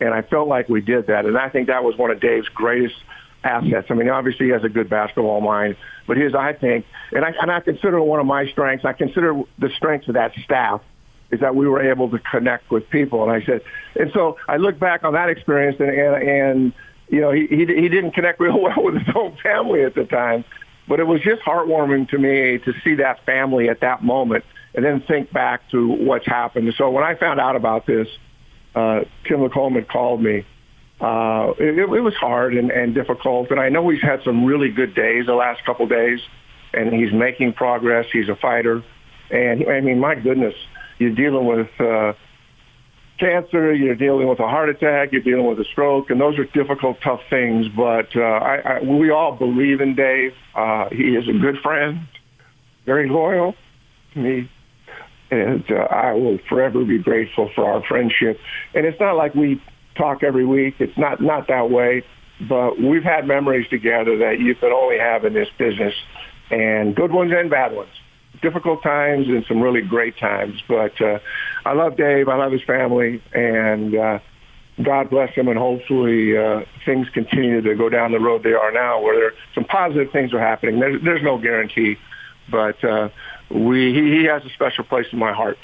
[0.00, 2.48] and I felt like we did that, and I think that was one of Dave's
[2.48, 2.96] greatest
[3.44, 3.86] assets.
[3.90, 5.76] I mean, obviously he has a good basketball mind,
[6.06, 9.40] but his, I think, and I, and I consider one of my strengths, I consider
[9.58, 10.82] the strengths of that staff
[11.30, 13.22] is that we were able to connect with people.
[13.22, 13.62] And I said,
[13.96, 16.72] and so I look back on that experience and, and, and
[17.08, 20.04] you know, he, he, he didn't connect real well with his own family at the
[20.04, 20.44] time,
[20.88, 24.44] but it was just heartwarming to me to see that family at that moment
[24.74, 26.72] and then think back to what's happened.
[26.76, 28.08] So when I found out about this,
[28.74, 30.44] uh, Tim LaComb called me.
[31.00, 34.70] Uh, it, it was hard and, and difficult, and I know he's had some really
[34.70, 36.20] good days the last couple of days,
[36.72, 38.06] and he's making progress.
[38.12, 38.82] He's a fighter,
[39.30, 40.54] and I mean, my goodness,
[40.98, 42.14] you're dealing with uh,
[43.18, 46.44] cancer, you're dealing with a heart attack, you're dealing with a stroke, and those are
[46.44, 47.66] difficult, tough things.
[47.76, 50.32] But uh, I, I, we all believe in Dave.
[50.54, 52.00] Uh, he is a good friend,
[52.84, 53.54] very loyal
[54.14, 54.50] to me,
[55.30, 58.38] and uh, I will forever be grateful for our friendship.
[58.74, 59.62] And it's not like we
[59.96, 60.74] talk every week.
[60.78, 62.04] It's not not that way.
[62.48, 65.94] But we've had memories together that you can only have in this business,
[66.50, 67.90] and good ones and bad ones
[68.42, 70.62] difficult times and some really great times.
[70.68, 71.18] But uh,
[71.64, 72.28] I love Dave.
[72.28, 74.18] I love his family, and uh,
[74.82, 75.48] God bless him.
[75.48, 79.32] And hopefully uh, things continue to go down the road they are now, where there,
[79.54, 80.80] some positive things are happening.
[80.80, 81.96] There's, there's no guarantee,
[82.50, 83.08] but uh,
[83.50, 85.58] we he, he has a special place in my heart.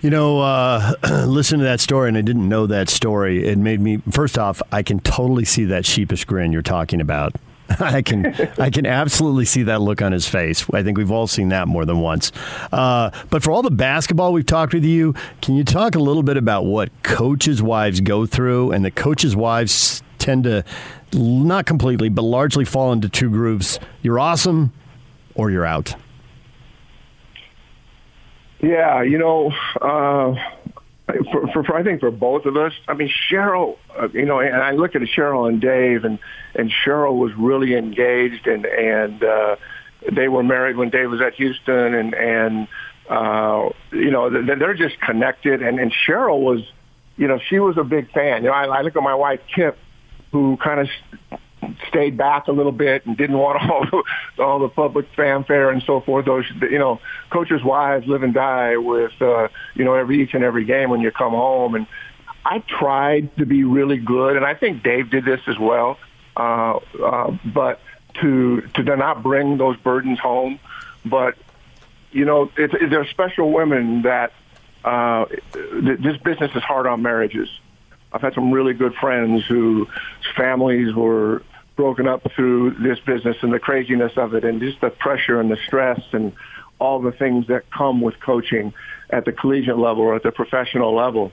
[0.00, 0.94] You know, uh,
[1.26, 3.46] listen to that story, and I didn't know that story.
[3.46, 7.34] It made me, first off, I can totally see that sheepish grin you're talking about.
[7.78, 8.26] I can
[8.58, 10.66] I can absolutely see that look on his face.
[10.72, 12.32] I think we've all seen that more than once.
[12.72, 16.22] Uh, but for all the basketball we've talked with you, can you talk a little
[16.22, 18.72] bit about what coaches' wives go through?
[18.72, 20.64] And the coaches' wives tend to
[21.12, 24.72] not completely, but largely fall into two groups: you're awesome,
[25.34, 25.94] or you're out.
[28.60, 29.52] Yeah, you know.
[29.80, 30.34] Uh
[31.30, 32.72] for, for, for I think for both of us.
[32.88, 36.18] I mean, Cheryl, uh, you know, and I look at Cheryl and Dave, and
[36.54, 39.56] and Cheryl was really engaged, and and uh,
[40.12, 42.68] they were married when Dave was at Houston, and and
[43.08, 46.60] uh, you know they're just connected, and and Cheryl was,
[47.16, 48.42] you know, she was a big fan.
[48.42, 49.78] You know, I, I look at my wife Kip,
[50.32, 51.40] who kind of
[51.88, 55.82] stayed back a little bit and didn't want all the, all the public fanfare and
[55.82, 56.24] so forth.
[56.24, 60.44] Those, you know, coaches' wives live and die with, uh, you know, every each and
[60.44, 61.74] every game when you come home.
[61.74, 61.86] And
[62.44, 65.98] I tried to be really good, and I think Dave did this as well.
[66.36, 67.80] Uh, uh, but
[68.14, 70.58] to to not bring those burdens home,
[71.04, 71.36] but
[72.12, 74.32] you know, it, it, there are special women that
[74.84, 77.48] uh, th- this business is hard on marriages.
[78.12, 79.86] I've had some really good friends whose
[80.36, 81.42] families were
[81.80, 85.50] broken up through this business and the craziness of it and just the pressure and
[85.50, 86.30] the stress and
[86.78, 88.74] all the things that come with coaching
[89.08, 91.32] at the collegiate level or at the professional level.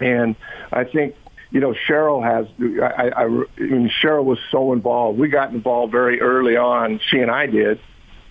[0.00, 0.34] And
[0.72, 1.14] I think,
[1.50, 2.46] you know, Cheryl has,
[2.82, 5.18] I, I, I mean, Cheryl was so involved.
[5.18, 7.80] We got involved very early on, she and I did,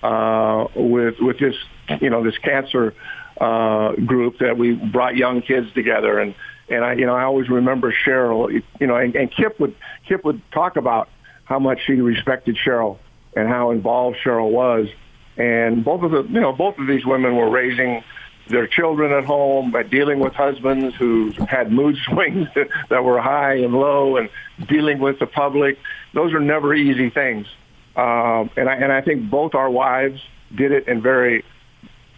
[0.01, 1.53] uh, with, with this,
[2.01, 2.95] you know, this cancer,
[3.39, 6.33] uh, group that we brought young kids together and,
[6.69, 9.75] and I, you know, I always remember Cheryl, you know, and, and Kip would,
[10.07, 11.07] Kip would talk about
[11.49, 12.99] how much she respected Cheryl
[13.35, 14.87] and how involved Cheryl was.
[15.35, 18.03] And both of the, you know, both of these women were raising
[18.47, 22.47] their children at home by dealing with husbands who had mood swings
[22.89, 24.29] that were high and low and
[24.67, 25.79] dealing with the public.
[26.13, 27.47] Those are never easy things.
[27.95, 30.21] Um, and I, and I think both our wives
[30.55, 31.43] did it in very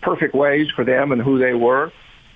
[0.01, 1.93] perfect ways for them and who they were.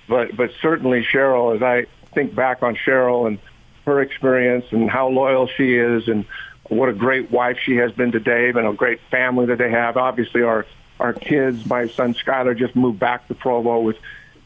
[0.08, 3.38] But, but certainly Cheryl, as I think back on Cheryl and
[3.84, 6.24] her experience and how loyal she is and
[6.68, 9.70] what a great wife she has been to Dave and a great family that they
[9.70, 9.96] have.
[9.96, 10.66] Obviously, our
[10.98, 13.96] our kids, my son Skyler just moved back to Provo with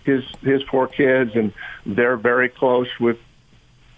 [0.04, 1.52] his his four kids, and
[1.86, 3.18] they're very close with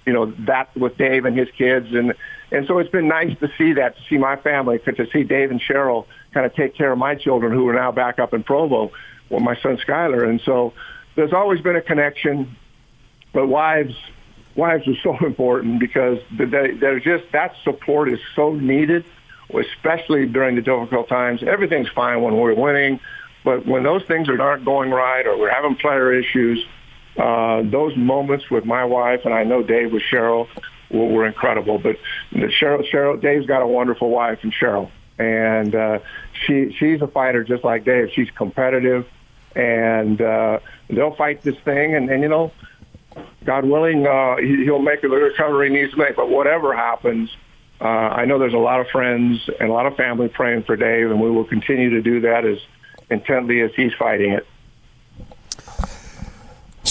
[0.07, 2.15] you know that with Dave and his kids, and
[2.51, 5.51] and so it's been nice to see that to see my family to see Dave
[5.51, 8.43] and Cheryl kind of take care of my children who are now back up in
[8.43, 8.93] Provo
[9.31, 10.73] with my son Skyler, and so
[11.15, 12.57] there's always been a connection.
[13.33, 13.95] But wives
[14.57, 19.05] wives are so important because they're just that support is so needed,
[19.55, 21.43] especially during the difficult times.
[21.43, 23.01] Everything's fine when we're winning,
[23.45, 26.65] but when those things aren't going right or we're having player issues,
[27.17, 30.49] uh, those moments with my wife and I know Dave with Cheryl
[30.91, 31.79] were, were incredible.
[31.79, 31.97] But
[32.33, 35.99] Cheryl, Cheryl, Dave's got a wonderful wife and Cheryl, and uh,
[36.47, 38.11] she she's a fighter just like Dave.
[38.15, 39.07] She's competitive,
[39.55, 42.53] and uh, they'll fight this thing, and, and you know
[43.45, 46.17] God willing, uh, he, he'll make the recovery he needs to make.
[46.17, 47.31] But whatever happens,
[47.81, 50.77] uh, I know there's a lot of friends and a lot of family praying for
[50.77, 52.59] Dave, and we will continue to do that as
[53.11, 54.47] intently as he's fighting it.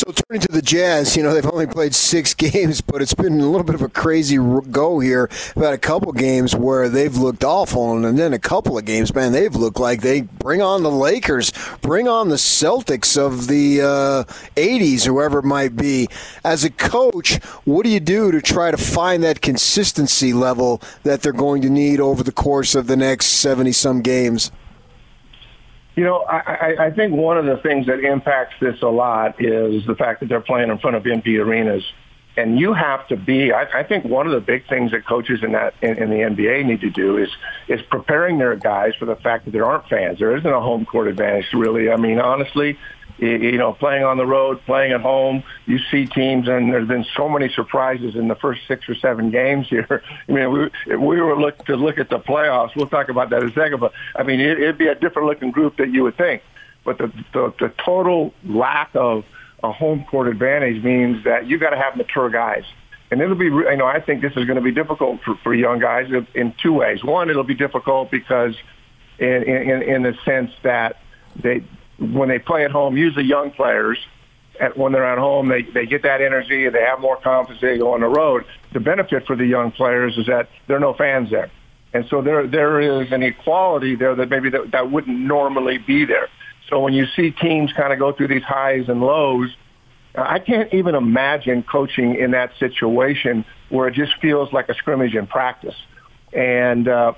[0.04, 3.40] So turning to the Jazz, you know they've only played six games, but it's been
[3.40, 5.30] a little bit of a crazy go here.
[5.56, 9.32] We've a couple games where they've looked awful, and then a couple of games, man,
[9.32, 14.24] they've looked like they bring on the Lakers, bring on the Celtics of the uh,
[14.56, 16.08] '80s, whoever it might be.
[16.44, 17.36] As a coach,
[17.66, 21.70] what do you do to try to find that consistency level that they're going to
[21.70, 24.50] need over the course of the next seventy some games?
[25.96, 29.86] You know, I, I think one of the things that impacts this a lot is
[29.86, 31.84] the fact that they're playing in front of empty arenas.
[32.38, 33.52] And you have to be.
[33.52, 36.16] I, I think one of the big things that coaches in that in, in the
[36.16, 37.30] NBA need to do is
[37.68, 40.20] is preparing their guys for the fact that there aren't fans.
[40.20, 41.92] There isn't a home court advantage, really.
[41.92, 42.80] I mean, honestly,
[43.18, 47.06] you know, playing on the road, playing at home, you see teams, and there's been
[47.16, 50.04] so many surprises in the first six or seven games here.
[50.30, 53.44] I mean, we, we were look to look at the playoffs, we'll talk about that
[53.44, 56.04] in a second, but I mean, it, it'd be a different looking group that you
[56.04, 56.44] would think.
[56.84, 59.24] But the, the, the total lack of
[59.64, 62.64] a home court advantage means that you got to have mature guys.
[63.12, 65.54] And it'll be, you know, I think this is going to be difficult for, for
[65.54, 67.04] young guys in two ways.
[67.04, 68.56] One, it'll be difficult because
[69.20, 70.98] in, in, in the sense that
[71.36, 71.64] they,
[72.00, 73.98] when they play at home, usually young players,
[74.60, 77.62] at, when they're at home, they, they get that energy, and they have more confidence,
[77.62, 78.46] they go on the road.
[78.74, 81.52] The benefit for the young players is that there are no fans there.
[81.94, 86.06] And so there, there is an equality there that maybe that, that wouldn't normally be
[86.06, 86.30] there.
[86.70, 89.50] So when you see teams kind of go through these highs and lows,
[90.16, 95.16] I can't even imagine coaching in that situation where it just feels like a scrimmage
[95.16, 95.76] in practice.
[96.34, 97.14] And uh,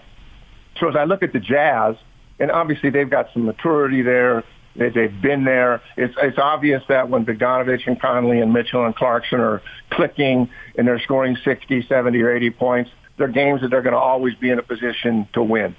[0.80, 1.96] so as I look at the Jazz,
[2.40, 4.44] and obviously they've got some maturity there.
[4.76, 5.82] They, they've been there.
[5.98, 9.62] It's, it's obvious that when Bogdanovich and Conley and Mitchell and Clarkson are
[9.92, 14.00] clicking and they're scoring 60, 70, or 80 points, they're games that they're going to
[14.00, 15.76] always be in a position to win.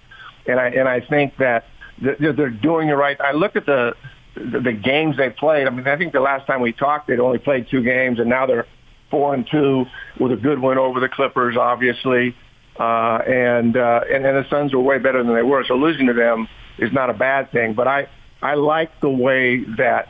[0.46, 1.64] And I, and I think that
[2.00, 3.20] they're, doing it right.
[3.20, 3.94] I look at the,
[4.34, 5.66] the, the games they played.
[5.66, 8.28] I mean, I think the last time we talked, they'd only played two games, and
[8.28, 8.66] now they're
[9.10, 9.86] four and two
[10.20, 12.36] with a good win over the Clippers, obviously.
[12.78, 16.08] Uh, and, uh, and and the Suns were way better than they were, so losing
[16.08, 17.74] to them is not a bad thing.
[17.74, 18.08] But I
[18.44, 20.08] I like the way that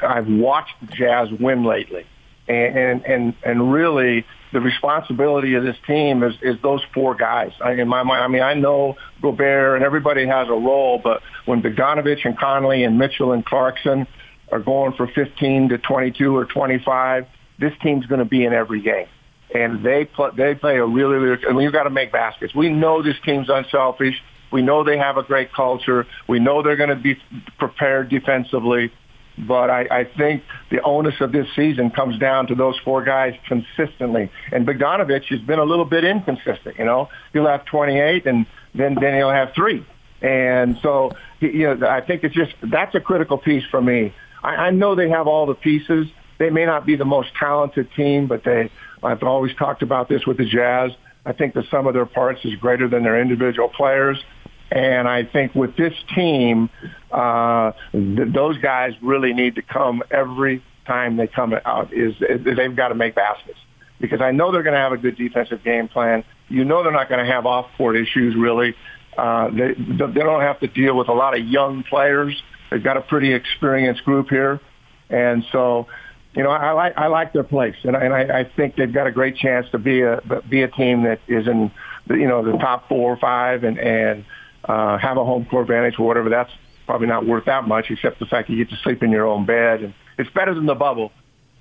[0.00, 2.06] I've watched the Jazz win lately,
[2.48, 7.52] and and and, really the responsibility of this team is, is those four guys.
[7.62, 11.20] I, in my mind, I mean, I know Gobert and everybody has a role, but
[11.44, 14.06] when Bogdanovich and Conley and Mitchell and Clarkson
[14.50, 17.26] are going for 15 to 22 or 25,
[17.60, 19.06] this team's going to be in every game.
[19.54, 22.54] And they play, they play a really, really, I mean, you've got to make baskets.
[22.54, 24.20] We know this team's unselfish.
[24.50, 26.06] We know they have a great culture.
[26.28, 27.16] We know they're going to be
[27.58, 28.92] prepared defensively.
[29.38, 33.34] But I, I think the onus of this season comes down to those four guys
[33.48, 34.30] consistently.
[34.52, 36.78] And Bogdanovich has been a little bit inconsistent.
[36.78, 39.86] You know, he'll have 28, and then then he'll have three.
[40.20, 44.12] And so, you know, I think it's just that's a critical piece for me.
[44.42, 46.08] I, I know they have all the pieces.
[46.38, 48.70] They may not be the most talented team, but they.
[49.02, 50.90] I've always talked about this with the Jazz.
[51.24, 54.22] I think the sum of their parts is greater than their individual players.
[54.70, 56.70] And I think with this team,
[57.10, 61.92] uh, th- those guys really need to come every time they come out.
[61.92, 63.58] Is, is they've got to make baskets
[64.00, 66.24] because I know they're going to have a good defensive game plan.
[66.48, 68.74] You know they're not going to have off-court issues really.
[69.16, 72.40] Uh, they they don't have to deal with a lot of young players.
[72.70, 74.60] They've got a pretty experienced group here,
[75.08, 75.88] and so
[76.34, 78.92] you know I like I like their place, and I, and I, I think they've
[78.92, 81.72] got a great chance to be a be a team that is in
[82.06, 84.24] the, you know the top four or five, and and
[84.64, 86.52] uh, have a home court advantage or whatever, that's
[86.86, 89.46] probably not worth that much, except the fact you get to sleep in your own
[89.46, 89.82] bed.
[89.82, 91.12] And it's better than the bubble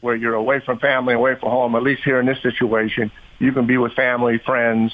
[0.02, 1.76] where you're away from family, away from home.
[1.76, 4.94] At least here in this situation, you can be with family, friends,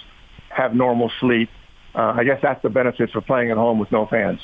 [0.49, 1.49] have normal sleep.
[1.93, 4.41] Uh, I guess that's the benefits of playing at home with no fans.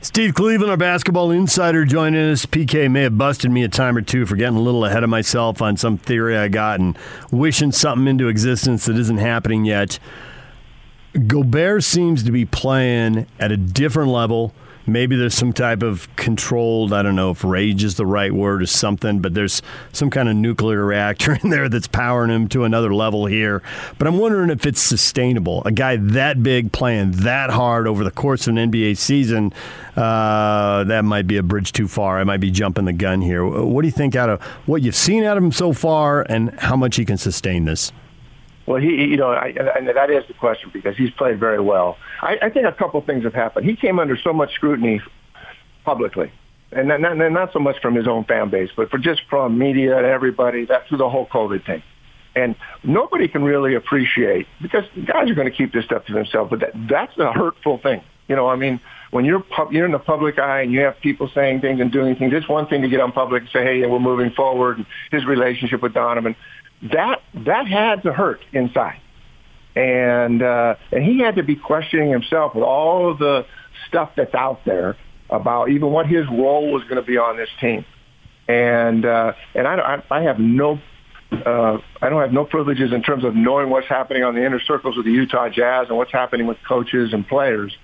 [0.00, 2.46] Steve Cleveland, our basketball insider, joining us.
[2.46, 5.10] PK may have busted me a time or two for getting a little ahead of
[5.10, 6.96] myself on some theory I got and
[7.30, 9.98] wishing something into existence that isn't happening yet.
[11.12, 14.54] Gobert seems to be playing at a different level.
[14.86, 18.62] Maybe there's some type of controlled, I don't know if rage is the right word
[18.62, 19.60] or something, but there's
[19.92, 23.62] some kind of nuclear reactor in there that's powering him to another level here.
[23.98, 25.62] But I'm wondering if it's sustainable.
[25.64, 29.52] A guy that big playing that hard over the course of an NBA season,
[29.96, 32.18] uh, that might be a bridge too far.
[32.18, 33.44] I might be jumping the gun here.
[33.44, 36.58] What do you think out of what you've seen out of him so far and
[36.58, 37.92] how much he can sustain this?
[38.70, 41.98] Well, he, you know, I, and that is the question because he's played very well.
[42.22, 43.66] I, I think a couple things have happened.
[43.66, 45.00] He came under so much scrutiny
[45.84, 46.30] publicly,
[46.70, 49.58] and not, not, not so much from his own fan base, but for just from
[49.58, 51.82] media and everybody, that through the whole COVID thing.
[52.36, 52.54] And
[52.84, 56.60] nobody can really appreciate because guys are going to keep this stuff to themselves, but
[56.60, 58.04] that, that's a hurtful thing.
[58.28, 58.78] You know, I mean,
[59.10, 61.90] when you're pub, you're in the public eye and you have people saying things and
[61.90, 64.76] doing things, it's one thing to get on public and say, "Hey, we're moving forward."
[64.76, 66.36] And his relationship with Donovan,
[66.82, 69.00] that that had to hurt inside,
[69.76, 73.46] and uh, and he had to be questioning himself with all of the
[73.88, 74.96] stuff that's out there
[75.28, 77.84] about even what his role was going to be on this team.
[78.48, 80.80] And uh, and I, don't I have no
[81.32, 84.60] uh, I don't have no privileges in terms of knowing what's happening on the inner
[84.60, 87.76] circles of the Utah Jazz and what's happening with coaches and players.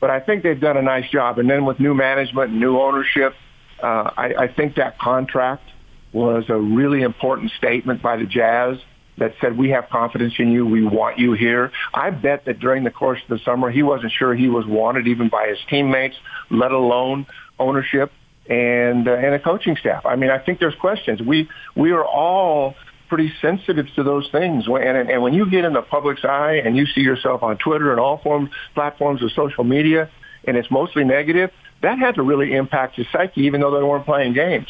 [0.00, 1.38] But I think they've done a nice job.
[1.38, 3.34] And then with new management and new ownership,
[3.82, 5.68] uh, I, I think that contract
[6.12, 8.78] was a really important statement by the Jazz
[9.18, 10.64] that said, we have confidence in you.
[10.64, 11.72] We want you here.
[11.92, 15.08] I bet that during the course of the summer, he wasn't sure he was wanted
[15.08, 16.16] even by his teammates,
[16.50, 17.26] let alone
[17.58, 18.12] ownership
[18.48, 20.06] and uh, and a coaching staff.
[20.06, 21.20] I mean, I think there's questions.
[21.20, 22.74] We we are all
[23.08, 24.66] pretty sensitive to those things.
[24.66, 27.90] And, and when you get in the public's eye and you see yourself on Twitter
[27.90, 30.10] and all forms platforms of social media,
[30.44, 31.50] and it's mostly negative,
[31.82, 34.68] that had to really impact his psyche, even though they weren't playing games.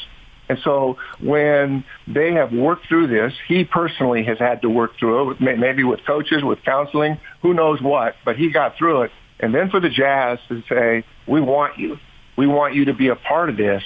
[0.48, 5.32] And so when they have worked through this, he personally has had to work through
[5.32, 9.10] it, maybe with coaches, with counseling, who knows what, but he got through it.
[9.40, 11.98] And then for the Jazz to say, we want you.
[12.36, 13.82] We want you to be a part of this.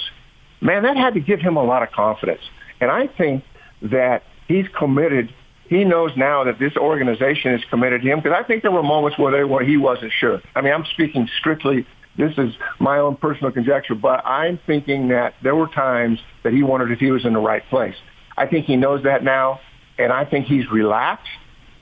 [0.61, 2.43] Man, that had to give him a lot of confidence.
[2.81, 3.45] And I think
[3.83, 5.35] that he's committed.
[5.67, 8.83] He knows now that this organization is committed to him because I think there were
[8.83, 10.41] moments where, they, where he wasn't sure.
[10.55, 11.87] I mean, I'm speaking strictly
[12.17, 16.63] this is my own personal conjecture, but I'm thinking that there were times that he
[16.63, 17.95] wondered if he was in the right place.
[18.37, 19.61] I think he knows that now,
[19.99, 21.29] and I think he's relaxed,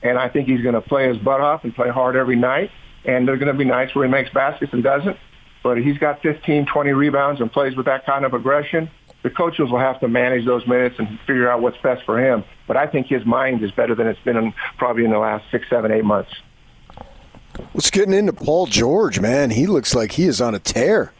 [0.01, 2.71] and I think he's going to play his butt off and play hard every night.
[3.03, 5.17] And there are going to be nights where he makes baskets and doesn't,
[5.63, 8.89] but he's got 15, 20 rebounds and plays with that kind of aggression.
[9.23, 12.43] The coaches will have to manage those minutes and figure out what's best for him.
[12.67, 15.45] But I think his mind is better than it's been in, probably in the last
[15.51, 16.31] six, seven, eight months.
[17.73, 19.49] Let's getting into Paul George, man.
[19.49, 21.13] He looks like he is on a tear.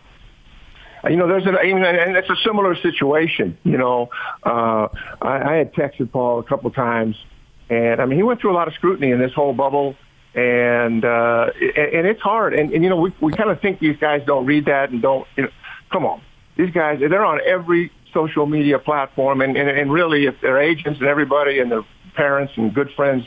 [1.10, 3.58] You know, there's an, and it's a similar situation.
[3.64, 4.10] You know,
[4.46, 4.88] uh,
[5.22, 7.16] I, I had texted Paul a couple times,
[7.70, 9.96] and I mean, he went through a lot of scrutiny in this whole bubble,
[10.36, 12.54] and uh, and, and it's hard.
[12.54, 15.02] And, and you know, we we kind of think these guys don't read that and
[15.02, 15.28] don't.
[15.38, 15.50] You know,
[15.92, 16.22] come on,
[16.56, 21.00] these guys they're on every social media platform, and and, and really, if their agents
[21.00, 23.26] and everybody and their parents and good friends,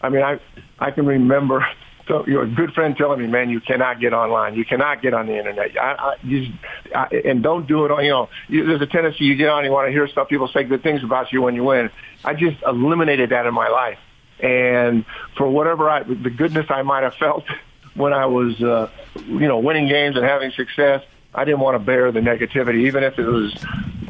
[0.00, 0.40] I mean, I
[0.80, 1.64] I can remember
[2.12, 4.54] so you're a good friend telling me, man, you cannot get online.
[4.54, 5.74] You cannot get on the internet.
[5.80, 6.52] I, I, you,
[6.94, 9.64] I, and don't do it on, you know, you, there's a tendency you get on,
[9.64, 11.90] you want to hear stuff, people say good things about you when you win.
[12.22, 13.98] I just eliminated that in my life.
[14.40, 15.06] And
[15.38, 17.44] for whatever I, the goodness I might have felt
[17.94, 18.90] when I was, uh,
[19.26, 21.02] you know, winning games and having success,
[21.34, 23.54] I didn't want to bear the negativity, even if it was,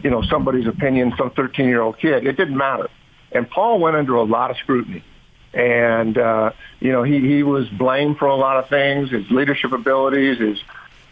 [0.03, 2.26] you know, somebody's opinion, some 13 year old kid.
[2.26, 2.88] It didn't matter.
[3.30, 5.05] And Paul went under a lot of scrutiny
[5.55, 9.72] and uh, you know he he was blamed for a lot of things, his leadership
[9.72, 10.62] abilities, his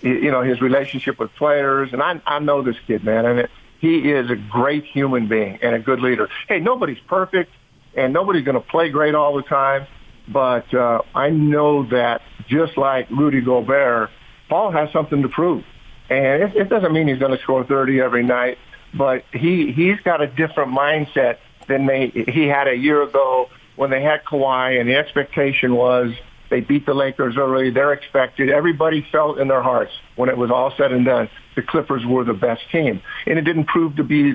[0.01, 3.51] you know his relationship with players, and I I know this kid, man, and it,
[3.81, 6.29] he is a great human being and a good leader.
[6.49, 7.53] Hey, nobody's perfect,
[7.95, 9.87] and nobody's going to play great all the time,
[10.29, 14.11] but uh, I know that just like Rudy Gobert,
[14.49, 15.65] Paul has something to prove,
[16.09, 18.59] and it, it doesn't mean he's going to score 30 every night,
[18.95, 21.39] but he he's got a different mindset
[21.69, 26.13] than they he had a year ago when they had Kawhi, and the expectation was
[26.51, 27.71] they beat the Lakers early.
[27.71, 28.51] They're expected.
[28.51, 32.25] Everybody felt in their hearts when it was all said and done, the Clippers were
[32.25, 34.35] the best team, and it didn't prove to be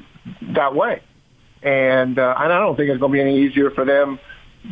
[0.53, 1.01] that way.
[1.61, 4.19] And uh, and I don't think it's going to be any easier for them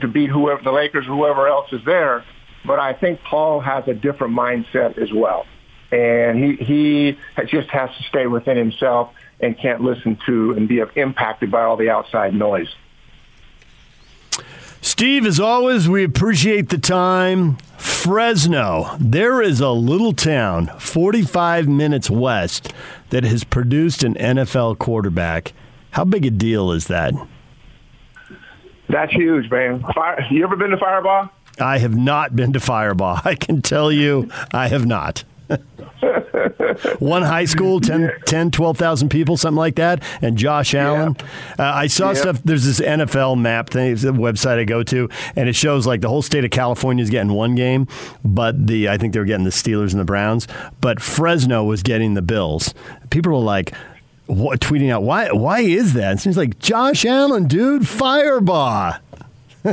[0.01, 2.23] to beat whoever the Lakers, whoever else is there.
[2.65, 5.45] But I think Paul has a different mindset as well,
[5.91, 9.11] and he he just has to stay within himself
[9.41, 12.69] and can't listen to and be impacted by all the outside noise.
[14.81, 17.57] Steve, as always, we appreciate the time.
[17.77, 22.73] Fresno, there is a little town 45 minutes west
[23.09, 25.53] that has produced an NFL quarterback.
[25.91, 27.13] How big a deal is that?
[28.89, 29.83] That's huge, man.
[29.93, 31.29] Fire, you ever been to Firebaugh?
[31.59, 33.21] I have not been to Firebaugh.
[33.25, 35.23] I can tell you I have not.
[36.99, 40.03] One high school, 10, 10 12,000 people, something like that.
[40.21, 41.15] And Josh Allen.
[41.57, 41.69] Yeah.
[41.69, 42.13] Uh, I saw yeah.
[42.13, 42.41] stuff.
[42.43, 46.01] There's this NFL map thing, it's a website I go to, and it shows like
[46.01, 47.87] the whole state of California is getting one game,
[48.23, 50.47] but the I think they were getting the Steelers and the Browns,
[50.81, 52.73] but Fresno was getting the Bills.
[53.09, 53.73] People were like,
[54.25, 56.15] what, tweeting out, why, why is that?
[56.15, 58.99] It seems like Josh Allen, dude, Firebaugh.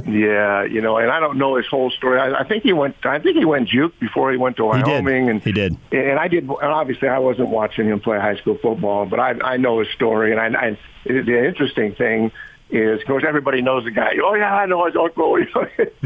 [0.06, 2.20] Yeah, you know, and I don't know his whole story.
[2.20, 2.94] I, I think he went.
[3.04, 5.76] I think he went JUCO before he went to Wyoming, he and he did.
[5.90, 6.44] And I did.
[6.44, 9.88] And obviously, I wasn't watching him play high school football, but I I know his
[9.90, 10.32] story.
[10.32, 12.30] And I, I the interesting thing
[12.70, 14.12] is, of course, everybody knows the guy.
[14.22, 15.36] Oh yeah, I know his uncle.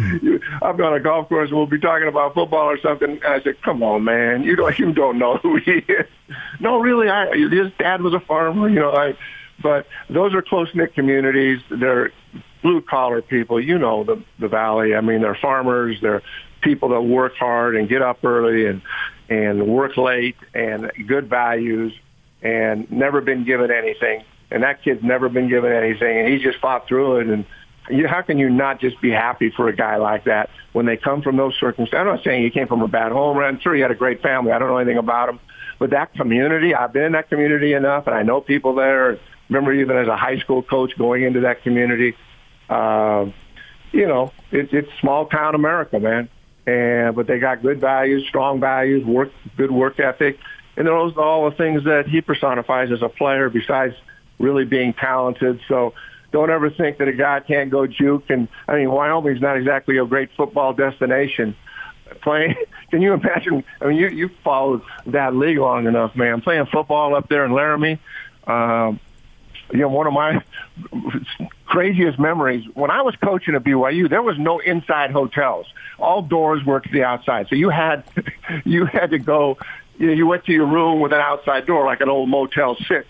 [0.62, 3.11] I'm on a golf course and we'll be talking about football or something.
[3.11, 6.07] And I said, "Come on, man, you don't you don't know who he is."
[6.61, 8.68] no, really, I his dad was a farmer.
[8.68, 9.16] You know, I.
[9.62, 11.61] But those are close knit communities.
[11.70, 12.11] They're
[12.64, 13.60] blue collar people.
[13.60, 14.96] You know the the valley.
[14.96, 15.98] I mean, they're farmers.
[16.02, 16.22] They're
[16.62, 18.82] people that work hard and get up early and
[19.28, 21.92] and work late and good values
[22.42, 24.24] and never been given anything.
[24.50, 27.26] And that kid's never been given anything, and he just fought through it.
[27.28, 27.44] And
[27.90, 30.96] you, how can you not just be happy for a guy like that when they
[30.96, 31.98] come from those circumstances?
[31.98, 33.38] I'm not saying he came from a bad home.
[33.38, 34.52] I'm sure he had a great family.
[34.52, 35.40] I don't know anything about him,
[35.78, 39.18] but that community, I've been in that community enough, and I know people there.
[39.48, 42.14] Remember, even as a high school coach, going into that community.
[42.68, 43.30] Uh,
[43.92, 46.28] you know, it, it's small town America, man.
[46.66, 50.38] And but they got good values, strong values, work, good work ethic,
[50.76, 53.50] and those all the things that he personifies as a player.
[53.50, 53.94] Besides
[54.38, 55.92] really being talented, so
[56.32, 58.22] don't ever think that a guy can't go JUCO.
[58.30, 61.54] And I mean, Wyoming's not exactly a great football destination.
[62.22, 62.56] Playing,
[62.90, 63.62] can you imagine?
[63.80, 66.40] I mean, you you followed that league long enough, man.
[66.40, 68.00] Playing football up there in Laramie.
[68.46, 68.98] Um,
[69.70, 70.42] you know, one of my
[71.74, 75.66] craziest memories when I was coaching at BYU, there was no inside hotels.
[75.98, 78.04] All doors were to the outside, so you had
[78.64, 79.58] you had to go.
[79.98, 82.76] You, know, you went to your room with an outside door, like an old Motel
[82.86, 83.08] Six.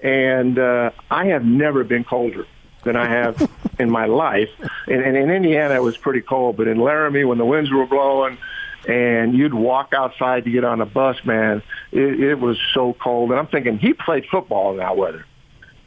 [0.00, 2.46] And uh, I have never been colder
[2.84, 4.50] than I have in my life.
[4.86, 7.86] And, and in Indiana, it was pretty cold, but in Laramie, when the winds were
[7.86, 8.38] blowing,
[8.86, 13.30] and you'd walk outside to get on a bus, man, it, it was so cold.
[13.30, 15.24] And I'm thinking he played football in that weather.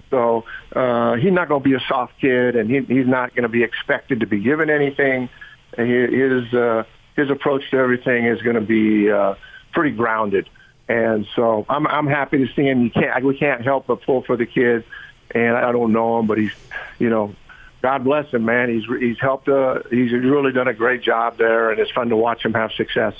[0.09, 0.45] So
[0.75, 3.49] uh, he's not going to be a soft kid, and he, he's not going to
[3.49, 5.29] be expected to be given anything.
[5.77, 6.83] His uh,
[7.15, 9.35] his approach to everything is going to be uh,
[9.71, 10.49] pretty grounded,
[10.87, 12.83] and so I'm I'm happy to see him.
[12.83, 14.83] You can't we can't help but pull for the kid,
[15.31, 16.53] and I don't know him, but he's
[16.97, 17.35] you know.
[17.81, 18.67] God bless him, man.
[18.67, 19.47] He's he's helped.
[19.47, 22.73] Uh, he's really done a great job there, and it's fun to watch him have
[22.73, 23.13] success.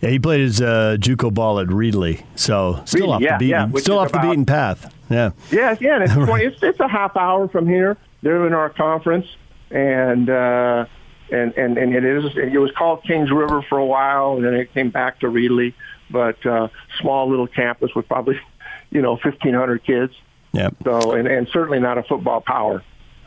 [0.00, 3.38] Yeah, he played his uh, JUCO ball at Reedley, so still Reedley, off yeah, the
[3.38, 4.94] beaten, yeah, still off about, the beaten path.
[5.10, 6.02] Yeah, yeah, yeah.
[6.02, 7.98] It's, 20, it's it's a half hour from here.
[8.22, 9.26] They're in our conference,
[9.70, 10.86] and uh,
[11.30, 12.36] and and and it is.
[12.36, 15.74] It was called Kings River for a while, and then it came back to Reedley.
[16.10, 16.68] But uh,
[17.00, 18.40] small little campus with probably,
[18.90, 20.14] you know, fifteen hundred kids.
[20.52, 20.70] Yeah.
[20.82, 22.82] So and and certainly not a football power.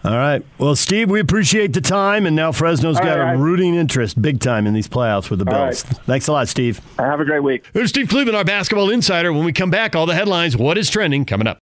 [0.05, 0.43] All right.
[0.57, 3.33] Well, Steve, we appreciate the time, and now Fresno's All got right.
[3.35, 5.85] a rooting interest big time in these playoffs with the All Bills.
[5.85, 5.97] right.
[6.05, 6.81] Thanks a lot, Steve.
[6.99, 7.65] Have a great week.
[7.71, 9.31] There's Steve Cleveland, our basketball insider.
[9.31, 11.61] When we come back, all the headlines, what is trending coming up.